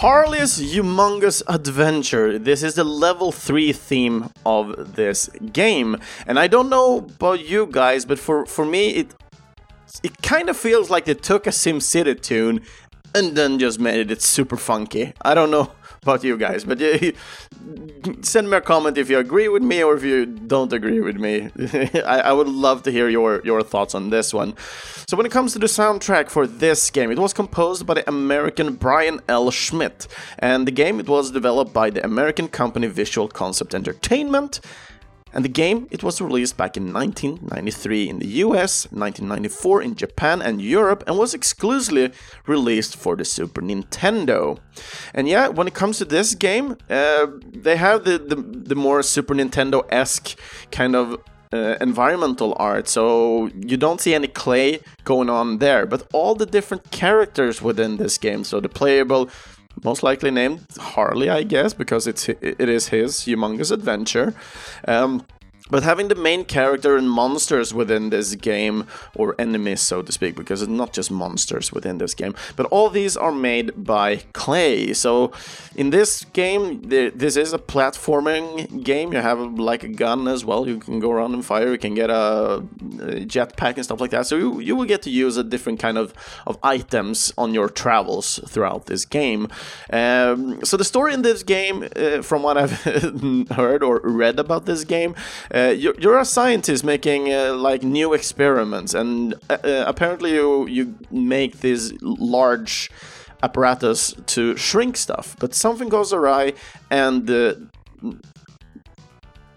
Harley's 0.00 0.60
Humongous 0.60 1.42
Adventure. 1.48 2.38
This 2.38 2.62
is 2.62 2.74
the 2.74 2.84
level 2.84 3.32
3 3.32 3.72
theme 3.72 4.30
of 4.46 4.94
this 4.94 5.28
game. 5.52 5.96
And 6.24 6.38
I 6.38 6.46
don't 6.46 6.68
know 6.68 6.98
about 6.98 7.44
you 7.48 7.66
guys, 7.66 8.04
but 8.04 8.20
for, 8.20 8.46
for 8.46 8.64
me, 8.64 8.90
it 8.90 9.14
it 10.04 10.22
kind 10.22 10.48
of 10.48 10.56
feels 10.56 10.88
like 10.88 11.06
they 11.06 11.14
took 11.14 11.48
a 11.48 11.50
SimCity 11.50 12.20
tune 12.22 12.60
and 13.12 13.36
then 13.36 13.58
just 13.58 13.80
made 13.80 14.08
it 14.08 14.22
super 14.22 14.56
funky. 14.56 15.14
I 15.22 15.34
don't 15.34 15.50
know 15.50 15.72
about 16.02 16.24
you 16.24 16.36
guys, 16.36 16.64
but 16.64 16.80
uh, 16.80 17.12
send 18.22 18.50
me 18.50 18.56
a 18.56 18.60
comment 18.60 18.98
if 18.98 19.10
you 19.10 19.18
agree 19.18 19.48
with 19.48 19.62
me 19.62 19.82
or 19.82 19.94
if 19.94 20.02
you 20.02 20.26
don't 20.26 20.72
agree 20.72 21.00
with 21.00 21.16
me. 21.16 21.50
I, 22.04 22.20
I, 22.20 22.32
would 22.32 22.48
love 22.48 22.82
to 22.84 22.90
hear 22.90 23.08
your, 23.08 23.42
your 23.44 23.62
thoughts 23.62 23.94
on 23.94 24.10
this 24.10 24.32
one. 24.32 24.54
So, 25.08 25.16
when 25.16 25.26
it 25.26 25.32
comes 25.32 25.52
to 25.54 25.58
the 25.58 25.66
soundtrack 25.66 26.30
for 26.30 26.46
this 26.46 26.90
game, 26.90 27.10
it 27.10 27.18
was 27.18 27.32
composed 27.32 27.86
by 27.86 27.94
the 27.94 28.08
American 28.08 28.74
Brian 28.74 29.20
L. 29.28 29.50
Schmidt, 29.50 30.06
and 30.38 30.66
the 30.66 30.72
game 30.72 31.00
it 31.00 31.08
was 31.08 31.30
developed 31.30 31.72
by 31.72 31.90
the 31.90 32.04
American 32.04 32.48
company 32.48 32.86
Visual 32.86 33.28
Concept 33.28 33.74
Entertainment. 33.74 34.60
And 35.32 35.44
the 35.44 35.48
game, 35.48 35.86
it 35.90 36.02
was 36.02 36.20
released 36.20 36.56
back 36.56 36.76
in 36.76 36.92
1993 36.92 38.08
in 38.08 38.18
the 38.18 38.26
US, 38.44 38.84
1994 38.90 39.82
in 39.82 39.94
Japan 39.94 40.42
and 40.42 40.60
Europe, 40.60 41.04
and 41.06 41.18
was 41.18 41.34
exclusively 41.34 42.12
released 42.46 42.96
for 42.96 43.16
the 43.16 43.24
Super 43.24 43.60
Nintendo. 43.60 44.58
And 45.14 45.28
yeah, 45.28 45.48
when 45.48 45.66
it 45.66 45.74
comes 45.74 45.98
to 45.98 46.04
this 46.04 46.34
game, 46.34 46.76
uh, 46.88 47.26
they 47.46 47.76
have 47.76 48.04
the, 48.04 48.18
the, 48.18 48.36
the 48.36 48.74
more 48.74 49.02
Super 49.02 49.34
Nintendo 49.34 49.86
esque 49.90 50.38
kind 50.70 50.96
of 50.96 51.18
uh, 51.52 51.76
environmental 51.80 52.54
art, 52.58 52.88
so 52.88 53.46
you 53.54 53.76
don't 53.76 54.00
see 54.00 54.14
any 54.14 54.28
clay 54.28 54.80
going 55.04 55.30
on 55.30 55.58
there, 55.58 55.86
but 55.86 56.06
all 56.12 56.34
the 56.34 56.44
different 56.44 56.90
characters 56.90 57.62
within 57.62 57.96
this 57.96 58.18
game, 58.18 58.44
so 58.44 58.60
the 58.60 58.68
playable 58.68 59.30
most 59.84 60.02
likely 60.02 60.30
named 60.30 60.66
Harley, 60.78 61.28
I 61.28 61.42
guess, 61.42 61.74
because 61.74 62.06
it's 62.06 62.28
it 62.28 62.68
is 62.68 62.88
his 62.88 63.20
humongous 63.20 63.70
adventure. 63.72 64.34
Um, 64.86 65.24
but 65.70 65.82
having 65.82 66.08
the 66.08 66.14
main 66.14 66.44
character 66.44 66.96
and 66.96 67.10
monsters 67.10 67.74
within 67.74 68.10
this 68.10 68.34
game, 68.34 68.86
or 69.14 69.34
enemies 69.38 69.80
so 69.80 70.02
to 70.02 70.12
speak, 70.12 70.36
because 70.36 70.62
it's 70.62 70.70
not 70.70 70.92
just 70.92 71.10
monsters 71.10 71.72
within 71.72 71.98
this 71.98 72.14
game, 72.14 72.34
but 72.56 72.66
all 72.66 72.90
these 72.90 73.16
are 73.16 73.32
made 73.32 73.84
by 73.84 74.16
clay. 74.32 74.92
So 74.92 75.32
in 75.74 75.90
this 75.90 76.24
game, 76.32 76.82
this 76.82 77.36
is 77.36 77.52
a 77.52 77.58
platforming 77.58 78.82
game. 78.84 79.12
You 79.12 79.20
have 79.20 79.38
like 79.58 79.82
a 79.82 79.88
gun 79.88 80.28
as 80.28 80.44
well. 80.44 80.66
You 80.66 80.78
can 80.78 81.00
go 81.00 81.10
around 81.10 81.34
and 81.34 81.44
fire. 81.44 81.70
You 81.72 81.78
can 81.78 81.94
get 81.94 82.10
a, 82.10 82.62
jetpack 83.34 83.74
and 83.76 83.84
stuff 83.84 84.00
like 84.00 84.10
that. 84.10 84.26
So 84.26 84.36
you, 84.36 84.60
you 84.60 84.76
will 84.76 84.84
get 84.84 85.02
to 85.02 85.10
use 85.10 85.36
a 85.36 85.44
different 85.44 85.80
kind 85.80 85.98
of, 85.98 86.14
of 86.46 86.58
items 86.62 87.32
on 87.36 87.54
your 87.54 87.68
travels 87.68 88.40
throughout 88.48 88.86
this 88.86 89.04
game. 89.04 89.48
Um, 89.90 90.64
so 90.64 90.76
the 90.76 90.84
story 90.84 91.14
in 91.14 91.22
this 91.22 91.42
game, 91.42 91.88
uh, 91.96 92.22
from 92.22 92.42
what 92.42 92.56
I've 92.56 92.72
heard 93.50 93.82
or 93.82 94.00
read 94.02 94.38
about 94.38 94.66
this 94.66 94.84
game, 94.84 95.14
uh, 95.52 95.57
you're, 95.76 95.94
you're, 95.98 96.18
a 96.18 96.24
scientist 96.24 96.84
making 96.84 97.32
uh, 97.32 97.54
like 97.54 97.82
new 97.82 98.12
experiments, 98.12 98.94
and 98.94 99.34
uh, 99.48 99.58
uh, 99.64 99.84
apparently 99.86 100.34
you 100.34 100.66
you 100.66 100.94
make 101.10 101.60
this 101.60 101.92
large 102.02 102.90
apparatus 103.42 104.14
to 104.26 104.56
shrink 104.56 104.96
stuff, 104.96 105.36
but 105.38 105.54
something 105.54 105.88
goes 105.88 106.12
awry, 106.12 106.52
and 106.90 107.26
the 107.26 107.68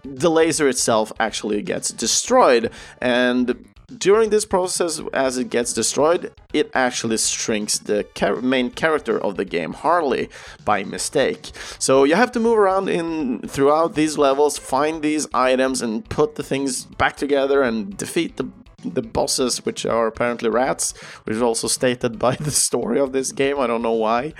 the 0.04 0.30
laser 0.30 0.68
itself 0.68 1.12
actually 1.18 1.62
gets 1.62 1.90
destroyed, 1.90 2.70
and 3.00 3.64
during 3.98 4.30
this 4.30 4.44
process, 4.44 5.00
as 5.12 5.38
it 5.38 5.50
gets 5.50 5.72
destroyed, 5.72 6.32
it 6.52 6.70
actually 6.74 7.18
shrinks 7.18 7.78
the 7.78 8.06
char 8.14 8.36
main 8.36 8.70
character 8.70 9.18
of 9.18 9.36
the 9.36 9.44
game, 9.44 9.72
Harley, 9.72 10.28
by 10.64 10.84
mistake. 10.84 11.50
So 11.78 12.04
you 12.04 12.14
have 12.14 12.32
to 12.32 12.40
move 12.40 12.58
around 12.58 12.88
in 12.88 13.40
throughout 13.40 13.94
these 13.94 14.18
levels, 14.18 14.58
find 14.58 15.02
these 15.02 15.26
items, 15.34 15.82
and 15.82 16.08
put 16.08 16.34
the 16.34 16.42
things 16.42 16.84
back 16.84 17.16
together 17.16 17.62
and 17.62 17.96
defeat 17.96 18.36
the 18.36 18.48
the 18.84 19.02
bosses, 19.02 19.64
which 19.64 19.86
are 19.86 20.06
apparently 20.06 20.48
rats, 20.48 20.92
which 21.24 21.36
is 21.36 21.42
also 21.42 21.68
stated 21.68 22.18
by 22.18 22.36
the 22.36 22.50
story 22.50 22.98
of 22.98 23.12
this 23.12 23.32
game. 23.32 23.58
I 23.58 23.66
don't 23.66 23.82
know 23.82 23.92
why, 23.92 24.34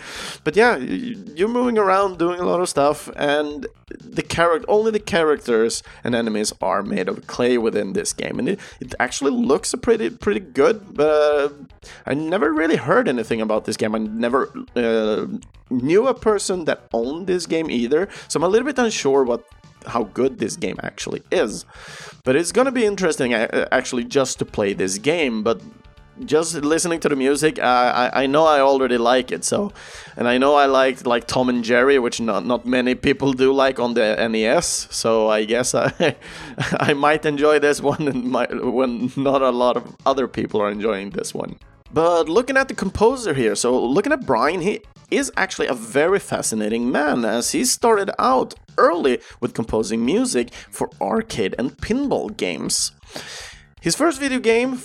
but 0.44 0.56
yeah, 0.56 0.76
you're 0.76 1.48
moving 1.48 1.78
around 1.78 2.18
doing 2.18 2.40
a 2.40 2.44
lot 2.44 2.60
of 2.60 2.68
stuff, 2.68 3.08
and 3.16 3.66
the 4.00 4.22
character 4.22 4.64
only 4.68 4.90
the 4.90 5.00
characters 5.00 5.82
and 6.04 6.14
enemies 6.14 6.52
are 6.60 6.82
made 6.82 7.08
of 7.08 7.26
clay 7.26 7.58
within 7.58 7.92
this 7.92 8.12
game, 8.12 8.38
and 8.38 8.48
it, 8.48 8.60
it 8.80 8.94
actually 8.98 9.30
looks 9.30 9.74
pretty 9.82 10.10
pretty 10.10 10.40
good. 10.40 10.94
But 10.94 11.10
uh, 11.10 11.48
I 12.06 12.14
never 12.14 12.52
really 12.52 12.76
heard 12.76 13.08
anything 13.08 13.40
about 13.40 13.64
this 13.64 13.76
game. 13.76 13.94
I 13.94 13.98
never 13.98 14.52
uh, 14.76 15.26
knew 15.70 16.06
a 16.06 16.14
person 16.14 16.64
that 16.66 16.88
owned 16.92 17.26
this 17.26 17.46
game 17.46 17.70
either, 17.70 18.08
so 18.28 18.38
I'm 18.38 18.44
a 18.44 18.48
little 18.48 18.66
bit 18.66 18.78
unsure 18.78 19.24
what 19.24 19.44
how 19.86 20.04
good 20.04 20.38
this 20.38 20.56
game 20.56 20.76
actually 20.82 21.22
is. 21.30 21.64
But 22.24 22.36
it's 22.36 22.52
gonna 22.52 22.72
be 22.72 22.84
interesting 22.84 23.34
actually 23.34 24.04
just 24.04 24.38
to 24.38 24.44
play 24.44 24.72
this 24.72 24.98
game. 24.98 25.42
But 25.42 25.60
just 26.24 26.54
listening 26.54 27.00
to 27.00 27.08
the 27.08 27.16
music, 27.16 27.58
I, 27.58 28.10
I 28.12 28.26
know 28.26 28.44
I 28.44 28.60
already 28.60 28.98
like 28.98 29.32
it. 29.32 29.44
So, 29.44 29.72
and 30.16 30.28
I 30.28 30.38
know 30.38 30.54
I 30.54 30.66
liked 30.66 31.06
like 31.06 31.26
Tom 31.26 31.48
and 31.48 31.64
Jerry, 31.64 31.98
which 31.98 32.20
not 32.20 32.44
not 32.44 32.66
many 32.66 32.94
people 32.94 33.32
do 33.32 33.52
like 33.52 33.78
on 33.78 33.94
the 33.94 34.28
NES. 34.28 34.88
So 34.90 35.28
I 35.28 35.44
guess 35.44 35.74
I 35.74 36.16
I 36.58 36.94
might 36.94 37.24
enjoy 37.24 37.58
this 37.58 37.80
one, 37.80 38.08
and 38.08 38.24
my, 38.24 38.46
when 38.46 39.12
not 39.16 39.42
a 39.42 39.50
lot 39.50 39.76
of 39.76 39.96
other 40.06 40.28
people 40.28 40.60
are 40.60 40.70
enjoying 40.70 41.10
this 41.10 41.34
one. 41.34 41.58
But 41.92 42.28
looking 42.28 42.56
at 42.56 42.68
the 42.68 42.74
composer 42.74 43.34
here, 43.34 43.54
so 43.54 43.78
looking 43.78 44.12
at 44.12 44.24
Brian, 44.24 44.62
he 44.62 44.80
is 45.10 45.30
actually 45.36 45.66
a 45.66 45.74
very 45.74 46.18
fascinating 46.18 46.90
man 46.90 47.24
as 47.24 47.52
he 47.52 47.64
started 47.66 48.10
out 48.18 48.54
early 48.78 49.20
with 49.40 49.54
composing 49.54 50.04
music 50.04 50.52
for 50.70 50.90
arcade 51.00 51.54
and 51.58 51.76
pinball 51.78 52.36
games. 52.36 52.92
His 53.80 53.96
first 53.96 54.20
video 54.20 54.38
game 54.38 54.80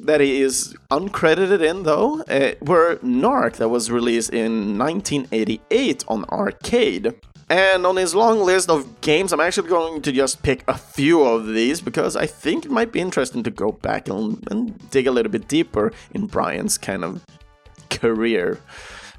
that 0.00 0.20
he 0.20 0.40
is 0.40 0.76
uncredited 0.90 1.62
in, 1.62 1.84
though, 1.84 2.22
uh, 2.22 2.54
were 2.60 2.96
Narc, 2.96 3.56
that 3.56 3.68
was 3.68 3.90
released 3.90 4.30
in 4.30 4.78
1988 4.78 6.04
on 6.08 6.24
arcade. 6.26 7.14
And 7.48 7.86
on 7.86 7.96
his 7.96 8.14
long 8.14 8.40
list 8.40 8.70
of 8.70 9.00
games, 9.02 9.32
I'm 9.32 9.40
actually 9.40 9.68
going 9.68 10.02
to 10.02 10.12
just 10.12 10.42
pick 10.42 10.64
a 10.66 10.76
few 10.76 11.22
of 11.22 11.46
these 11.46 11.80
because 11.80 12.16
I 12.16 12.26
think 12.26 12.64
it 12.64 12.70
might 12.70 12.90
be 12.90 13.00
interesting 13.00 13.42
to 13.42 13.50
go 13.50 13.72
back 13.72 14.08
and, 14.08 14.42
and 14.50 14.90
dig 14.90 15.06
a 15.06 15.10
little 15.10 15.30
bit 15.30 15.46
deeper 15.46 15.92
in 16.12 16.26
Brian's 16.26 16.78
kind 16.78 17.04
of 17.04 17.24
career. 17.90 18.58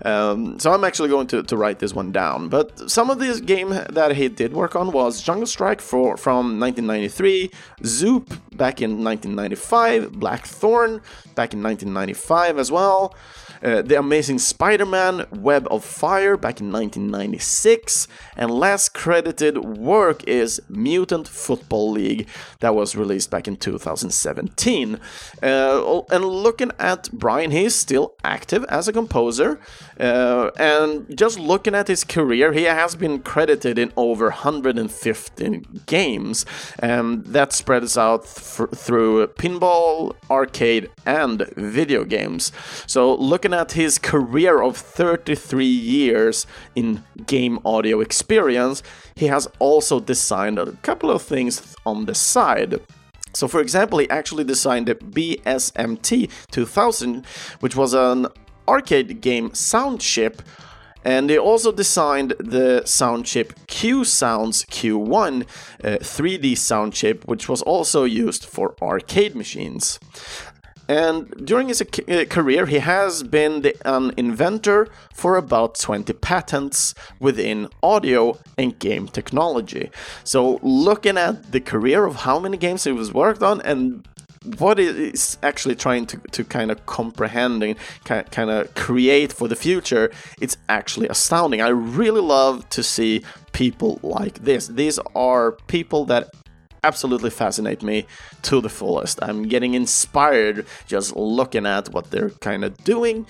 Um, 0.03 0.59
so 0.59 0.73
I'm 0.73 0.83
actually 0.83 1.09
going 1.09 1.27
to, 1.27 1.43
to 1.43 1.57
write 1.57 1.79
this 1.79 1.93
one 1.93 2.11
down. 2.11 2.49
But 2.49 2.89
some 2.89 3.09
of 3.09 3.19
these 3.19 3.41
game 3.41 3.69
that 3.69 4.15
he 4.15 4.27
did 4.27 4.53
work 4.53 4.75
on 4.75 4.91
was 4.91 5.21
Jungle 5.21 5.47
Strike 5.47 5.81
for, 5.81 6.17
from 6.17 6.59
1993, 6.59 7.51
Zoop 7.83 8.29
back 8.55 8.81
in 8.81 9.03
1995, 9.03 10.11
Blackthorne 10.13 11.01
back 11.35 11.53
in 11.53 11.63
1995 11.63 12.59
as 12.59 12.71
well. 12.71 13.15
Uh, 13.63 13.81
the 13.81 13.97
Amazing 13.97 14.39
Spider 14.39 14.85
Man 14.85 15.25
Web 15.31 15.67
of 15.71 15.83
Fire 15.83 16.37
back 16.37 16.59
in 16.59 16.71
1996, 16.71 18.07
and 18.35 18.51
last 18.51 18.93
credited 18.93 19.57
work 19.57 20.23
is 20.25 20.61
Mutant 20.69 21.27
Football 21.27 21.91
League 21.91 22.27
that 22.59 22.75
was 22.75 22.95
released 22.95 23.31
back 23.31 23.47
in 23.47 23.55
2017. 23.55 24.99
Uh, 25.41 26.01
and 26.11 26.25
looking 26.25 26.71
at 26.79 27.09
Brian, 27.11 27.51
he's 27.51 27.75
still 27.75 28.13
active 28.23 28.63
as 28.65 28.87
a 28.87 28.93
composer, 28.93 29.59
uh, 29.99 30.51
and 30.57 31.17
just 31.17 31.39
looking 31.39 31.73
at 31.73 31.87
his 31.87 32.03
career, 32.03 32.53
he 32.53 32.63
has 32.63 32.95
been 32.95 33.19
credited 33.19 33.79
in 33.79 33.91
over 33.95 34.25
115 34.25 35.81
games, 35.85 36.45
and 36.79 37.25
that 37.25 37.53
spreads 37.53 37.97
out 37.97 38.25
th- 38.25 38.69
through 38.71 39.27
pinball, 39.27 40.15
arcade, 40.29 40.89
and 41.05 41.47
video 41.55 42.03
games. 42.03 42.51
So, 42.85 43.15
looking 43.15 43.53
at 43.55 43.71
his 43.71 43.97
career 43.97 44.61
of 44.61 44.77
33 44.77 45.65
years 45.65 46.45
in 46.75 47.03
game 47.25 47.59
audio 47.65 48.01
experience, 48.01 48.83
he 49.15 49.27
has 49.27 49.47
also 49.59 49.99
designed 49.99 50.59
a 50.59 50.73
couple 50.83 51.09
of 51.09 51.21
things 51.21 51.75
on 51.85 52.05
the 52.05 52.13
side. 52.13 52.81
So, 53.33 53.47
for 53.47 53.59
example, 53.59 53.99
he 53.99 54.09
actually 54.09 54.43
designed 54.43 54.87
the 54.87 54.95
BSMT 54.95 56.29
2000, 56.51 57.25
which 57.59 57.75
was 57.75 57.93
an 57.93 58.27
arcade 58.67 59.21
game 59.21 59.53
sound 59.53 60.01
chip. 60.01 60.41
And 61.03 61.29
they 61.29 61.37
also 61.37 61.71
designed 61.71 62.33
the 62.39 62.81
sound 62.85 63.25
chip 63.27 63.53
Q 63.67 64.03
Sounds 64.05 64.65
Q1 64.65 65.43
uh, 65.83 65.87
3D 66.01 66.57
sound 66.57 66.93
chip, 66.93 67.25
which 67.25 67.47
was 67.47 67.61
also 67.61 68.05
used 68.05 68.43
for 68.43 68.73
arcade 68.81 69.35
machines. 69.35 69.99
And 70.87 71.29
during 71.45 71.69
his 71.69 71.81
uh, 71.81 72.25
career, 72.29 72.65
he 72.67 72.79
has 72.79 73.23
been 73.23 73.61
the, 73.61 73.75
an 73.87 74.13
inventor 74.17 74.87
for 75.13 75.35
about 75.35 75.79
20 75.79 76.13
patents 76.13 76.93
within 77.19 77.69
audio 77.81 78.37
and 78.57 78.77
game 78.77 79.07
technology. 79.07 79.89
So, 80.23 80.59
looking 80.61 81.17
at 81.17 81.51
the 81.51 81.59
career 81.59 82.05
of 82.05 82.17
how 82.17 82.39
many 82.39 82.57
games 82.57 82.83
he 82.83 82.91
was 82.91 83.13
worked 83.13 83.41
on 83.41 83.61
and 83.61 84.05
what 84.59 84.75
what 84.75 84.79
is 84.79 85.37
actually 85.41 85.75
trying 85.75 86.05
to, 86.05 86.17
to 86.31 86.43
kind 86.43 86.71
of 86.71 86.85
comprehend 86.85 87.63
and 87.63 87.75
kind 88.03 88.49
of 88.49 88.73
create 88.75 89.31
for 89.31 89.47
the 89.47 89.55
future, 89.55 90.11
it's 90.41 90.57
actually 90.69 91.07
astounding. 91.07 91.61
I 91.61 91.69
really 91.69 92.21
love 92.21 92.67
to 92.69 92.83
see 92.83 93.23
people 93.53 93.99
like 94.03 94.43
this. 94.43 94.67
These 94.67 94.99
are 95.15 95.53
people 95.67 96.05
that 96.05 96.31
absolutely 96.85 97.29
fascinate 97.29 97.81
me 97.83 98.05
to 98.43 98.61
the 98.61 98.69
fullest. 98.69 99.19
I'm 99.21 99.47
getting 99.47 99.73
inspired 99.73 100.65
just 100.87 101.15
looking 101.15 101.65
at 101.65 101.89
what 101.89 102.11
they're 102.11 102.29
kind 102.41 102.63
of 102.63 102.71
doing. 102.83 103.25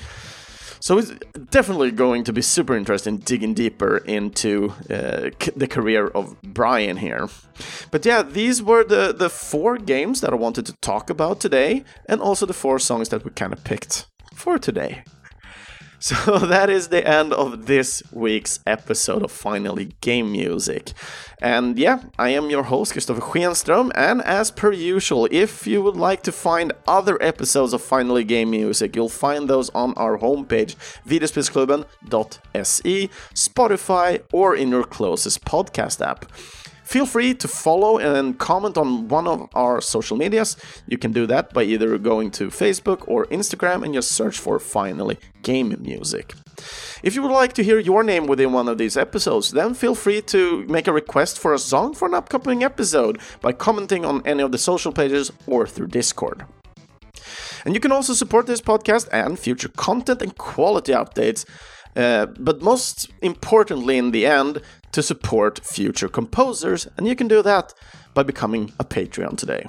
So 0.80 1.00
it's 1.00 1.12
definitely 1.50 1.92
going 1.92 2.24
to 2.26 2.34
be 2.34 2.42
super 2.44 2.76
interesting 2.76 3.18
digging 3.18 3.56
deeper 3.56 3.98
into 3.98 4.74
uh, 4.90 5.32
the 5.56 5.68
career 5.68 6.08
of 6.08 6.40
Brian 6.44 6.98
here. 6.98 7.28
But 7.90 8.06
yeah, 8.06 8.22
these 8.22 8.62
were 8.62 8.84
the, 8.84 9.12
the 9.12 9.30
four 9.30 9.78
games 9.78 10.22
that 10.22 10.32
I 10.32 10.36
wanted 10.36 10.66
to 10.68 10.74
talk 10.82 11.10
about 11.10 11.40
today, 11.40 11.84
and 12.08 12.22
also 12.22 12.46
the 12.46 12.54
four 12.54 12.78
songs 12.78 13.10
that 13.10 13.24
we 13.24 13.32
kind 13.32 13.54
of 13.54 13.64
picked 13.64 14.06
for 14.36 14.60
today. 14.60 15.04
So 16.00 16.38
that 16.38 16.70
is 16.70 16.90
the 16.90 17.08
end 17.08 17.34
of 17.34 17.66
this 17.66 18.04
week's 18.12 18.60
episode 18.68 19.24
of 19.24 19.32
Finally 19.32 19.94
Game 20.02 20.32
Music. 20.32 20.92
And 21.42 21.80
yeah, 21.80 22.04
I 22.20 22.30
am 22.30 22.50
your 22.50 22.64
host, 22.64 22.92
Christopher 22.92 23.22
Schenström, 23.22 23.92
and 23.96 24.22
as 24.22 24.52
per 24.52 24.72
usual, 24.72 25.28
if 25.32 25.66
you 25.66 25.82
would 25.82 25.96
like 25.96 26.22
to 26.24 26.32
find 26.32 26.74
other 26.88 27.22
episodes 27.24 27.74
of 27.74 27.82
Finally 27.82 28.26
Game 28.26 28.52
Music, 28.52 28.96
you'll 28.96 29.10
find 29.10 29.50
those 29.50 29.70
on 29.72 29.94
our 29.96 30.20
homepage, 30.20 30.76
videospelsklubben.se, 31.08 33.10
Spotify, 33.34 34.22
or 34.32 34.56
in 34.56 34.70
your 34.70 34.84
closest 34.84 35.44
podcast 35.46 36.06
app. 36.06 36.26
Feel 36.86 37.08
free 37.08 37.34
to 37.34 37.48
follow 37.48 37.98
and 37.98 38.38
comment 38.38 38.78
on 38.78 39.08
one 39.08 39.28
of 39.28 39.50
our 39.56 39.82
social 39.82 40.16
medias. 40.16 40.56
You 40.88 40.98
can 40.98 41.12
do 41.12 41.26
that 41.26 41.52
by 41.52 41.64
either 41.64 41.98
going 41.98 42.30
to 42.32 42.48
Facebook 42.48 43.04
or 43.08 43.26
Instagram 43.26 43.84
and 43.84 43.94
just 43.94 44.12
search 44.12 44.38
for 44.38 44.60
Finally 44.60 45.18
Game 45.42 45.76
Music. 45.82 46.36
If 47.02 47.16
you 47.16 47.24
would 47.24 47.32
like 47.32 47.54
to 47.54 47.64
hear 47.64 47.80
your 47.80 48.04
name 48.04 48.28
within 48.28 48.54
one 48.54 48.68
of 48.68 48.78
these 48.78 48.98
episodes, 48.98 49.52
then 49.52 49.74
feel 49.74 49.96
free 49.96 50.22
to 50.24 50.64
make 50.68 50.88
a 50.88 50.94
request 50.94 51.40
for 51.40 51.54
a 51.54 51.60
song 51.60 51.96
for 51.96 52.08
an 52.08 52.14
upcoming 52.14 52.64
episode 52.64 53.20
by 53.42 53.52
commenting 53.52 54.06
on 54.06 54.22
any 54.26 54.44
of 54.44 54.52
the 54.52 54.58
social 54.58 54.92
pages 54.92 55.32
or 55.48 55.66
through 55.68 55.88
Discord. 55.88 56.46
And 57.66 57.74
you 57.74 57.80
can 57.80 57.92
also 57.92 58.14
support 58.14 58.46
this 58.46 58.62
podcast 58.62 59.10
and 59.12 59.40
future 59.40 59.70
content 59.70 60.22
and 60.22 60.38
quality 60.38 60.94
updates. 60.94 61.46
Uh, 61.96 62.28
but 62.40 62.62
most 62.62 63.10
importantly, 63.22 63.98
in 63.98 64.12
the 64.12 64.26
end, 64.26 64.62
to 64.96 65.04
support 65.04 65.60
future 65.60 66.08
composers, 66.08 66.88
and 66.96 67.06
you 67.06 67.18
can 67.18 67.28
do 67.28 67.42
that 67.42 67.74
by 68.14 68.24
becoming 68.24 68.72
a 68.80 68.86
Patreon 68.86 69.38
today. 69.38 69.66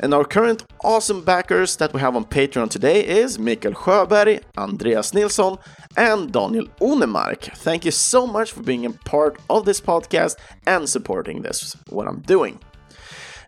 And 0.00 0.14
our 0.14 0.24
current 0.24 0.64
awesome 0.82 1.22
backers 1.22 1.76
that 1.76 1.92
we 1.92 2.00
have 2.00 2.16
on 2.16 2.24
Patreon 2.24 2.70
today 2.70 3.06
is 3.06 3.38
Mikael 3.38 3.74
Sjöberg, 3.74 4.42
Andreas 4.56 5.12
Nilsson, 5.12 5.58
and 5.98 6.32
Daniel 6.32 6.66
Onemark. 6.80 7.54
Thank 7.58 7.84
you 7.84 7.90
so 7.90 8.26
much 8.26 8.52
for 8.52 8.62
being 8.62 8.86
a 8.86 8.90
part 8.90 9.38
of 9.50 9.66
this 9.66 9.82
podcast 9.82 10.36
and 10.66 10.88
supporting 10.88 11.42
this, 11.42 11.76
what 11.90 12.08
I'm 12.08 12.20
doing. 12.20 12.58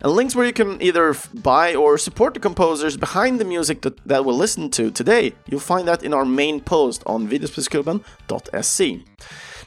And 0.03 0.13
links 0.13 0.37
where 0.37 0.47
you 0.47 0.53
can 0.53 0.83
either 0.83 1.17
buy 1.33 1.75
or 1.75 1.97
support 1.97 2.35
the 2.35 2.41
composers 2.41 2.99
behind 2.99 3.41
the 3.41 3.47
music 3.47 3.81
that, 3.83 4.07
that 4.07 4.27
we'll 4.27 4.37
listen 4.37 4.69
to 4.73 4.91
today, 4.91 5.33
you'll 5.47 5.61
find 5.61 5.89
that 5.89 6.03
in 6.03 6.13
our 6.13 6.27
main 6.27 6.61
post 6.61 7.03
on 7.07 7.27
videospelsklubben.se. 7.27 9.05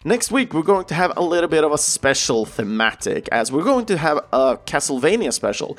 Next 0.05 0.31
week, 0.31 0.53
we're 0.53 0.63
going 0.63 0.83
to 0.87 0.95
have 0.95 1.13
a 1.15 1.21
little 1.21 1.47
bit 1.47 1.63
of 1.63 1.71
a 1.71 1.77
special 1.77 2.45
thematic, 2.45 3.29
as 3.31 3.53
we're 3.53 3.63
going 3.63 3.85
to 3.85 3.97
have 3.97 4.17
a 4.33 4.57
Castlevania 4.57 5.31
special. 5.31 5.77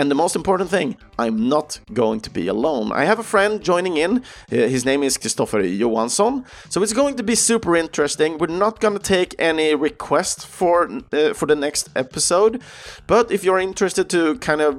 And 0.00 0.10
the 0.10 0.14
most 0.14 0.34
important 0.34 0.70
thing, 0.70 0.96
I'm 1.18 1.50
not 1.50 1.78
going 1.92 2.20
to 2.20 2.30
be 2.30 2.48
alone. 2.48 2.90
I 2.90 3.04
have 3.04 3.18
a 3.18 3.22
friend 3.22 3.62
joining 3.62 3.98
in. 3.98 4.22
Uh, 4.50 4.66
his 4.76 4.86
name 4.86 5.02
is 5.02 5.18
Christopher 5.18 5.60
Johansson. 5.60 6.46
So 6.70 6.82
it's 6.82 6.94
going 6.94 7.16
to 7.16 7.22
be 7.22 7.34
super 7.34 7.76
interesting. 7.76 8.38
We're 8.38 8.46
not 8.46 8.80
going 8.80 8.96
to 8.96 9.02
take 9.02 9.34
any 9.38 9.74
requests 9.74 10.42
for 10.42 10.88
uh, 11.12 11.34
for 11.34 11.44
the 11.44 11.54
next 11.54 11.90
episode, 11.94 12.62
but 13.06 13.30
if 13.30 13.44
you're 13.44 13.60
interested 13.60 14.08
to 14.08 14.38
kind 14.38 14.62
of 14.62 14.72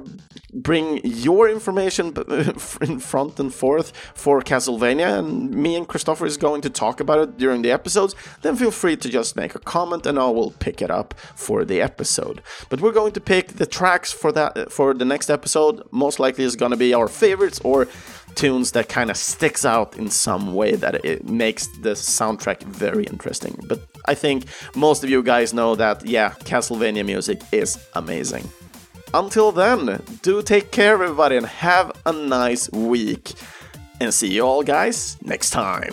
bring 0.52 1.00
your 1.04 1.48
information 1.48 2.12
in 2.80 2.98
front 2.98 3.40
and 3.40 3.54
forth 3.54 3.96
for 4.14 4.42
Castlevania, 4.42 5.18
and 5.18 5.50
me 5.50 5.76
and 5.76 5.86
Christopher 5.88 6.26
is 6.26 6.36
going 6.36 6.62
to 6.62 6.70
talk 6.70 7.00
about 7.00 7.20
it 7.20 7.38
during 7.38 7.62
the 7.62 7.70
episodes, 7.70 8.14
then 8.42 8.56
feel 8.56 8.70
free 8.70 8.96
to 8.96 9.08
just 9.08 9.36
make 9.36 9.54
a 9.54 9.58
comment 9.60 10.04
and 10.04 10.18
I 10.18 10.28
will 10.28 10.50
pick 10.50 10.82
it 10.82 10.90
up 10.90 11.14
for 11.34 11.64
the 11.64 11.80
episode. 11.80 12.42
But 12.68 12.80
we're 12.80 12.92
going 12.92 13.12
to 13.12 13.20
pick 13.20 13.52
the 13.52 13.66
tracks 13.66 14.12
for 14.12 14.32
that 14.32 14.72
for 14.72 14.92
the 14.94 15.11
next 15.12 15.30
episode. 15.30 15.82
Most 15.90 16.18
likely 16.18 16.44
is 16.44 16.56
to 16.72 16.76
be 16.76 16.94
our 16.94 17.08
favorites 17.08 17.60
or 17.64 17.86
tunes 18.34 18.72
that 18.72 18.88
kind 18.88 19.10
of 19.10 19.16
sticks 19.16 19.64
out 19.64 19.96
in 19.96 20.08
some 20.08 20.54
way 20.54 20.74
that 20.76 21.04
it 21.04 21.28
makes 21.28 21.66
the 21.84 21.90
soundtrack 21.90 22.62
very 22.62 23.04
interesting. 23.04 23.54
But 23.68 23.80
I 24.06 24.14
think 24.14 24.44
most 24.74 25.04
of 25.04 25.10
you 25.10 25.22
guys 25.22 25.52
know 25.52 25.74
that 25.76 26.06
yeah, 26.06 26.30
Castlevania 26.44 27.04
music 27.04 27.40
is 27.52 27.78
amazing. 27.94 28.48
Until 29.14 29.52
then, 29.52 30.02
do 30.22 30.42
take 30.42 30.70
care, 30.70 30.94
everybody, 30.94 31.36
and 31.36 31.46
have 31.46 31.92
a 32.06 32.12
nice 32.12 32.70
week. 32.72 33.32
And 34.00 34.12
see 34.12 34.32
you 34.32 34.42
all, 34.42 34.62
guys, 34.62 35.18
next 35.22 35.50
time. 35.50 35.92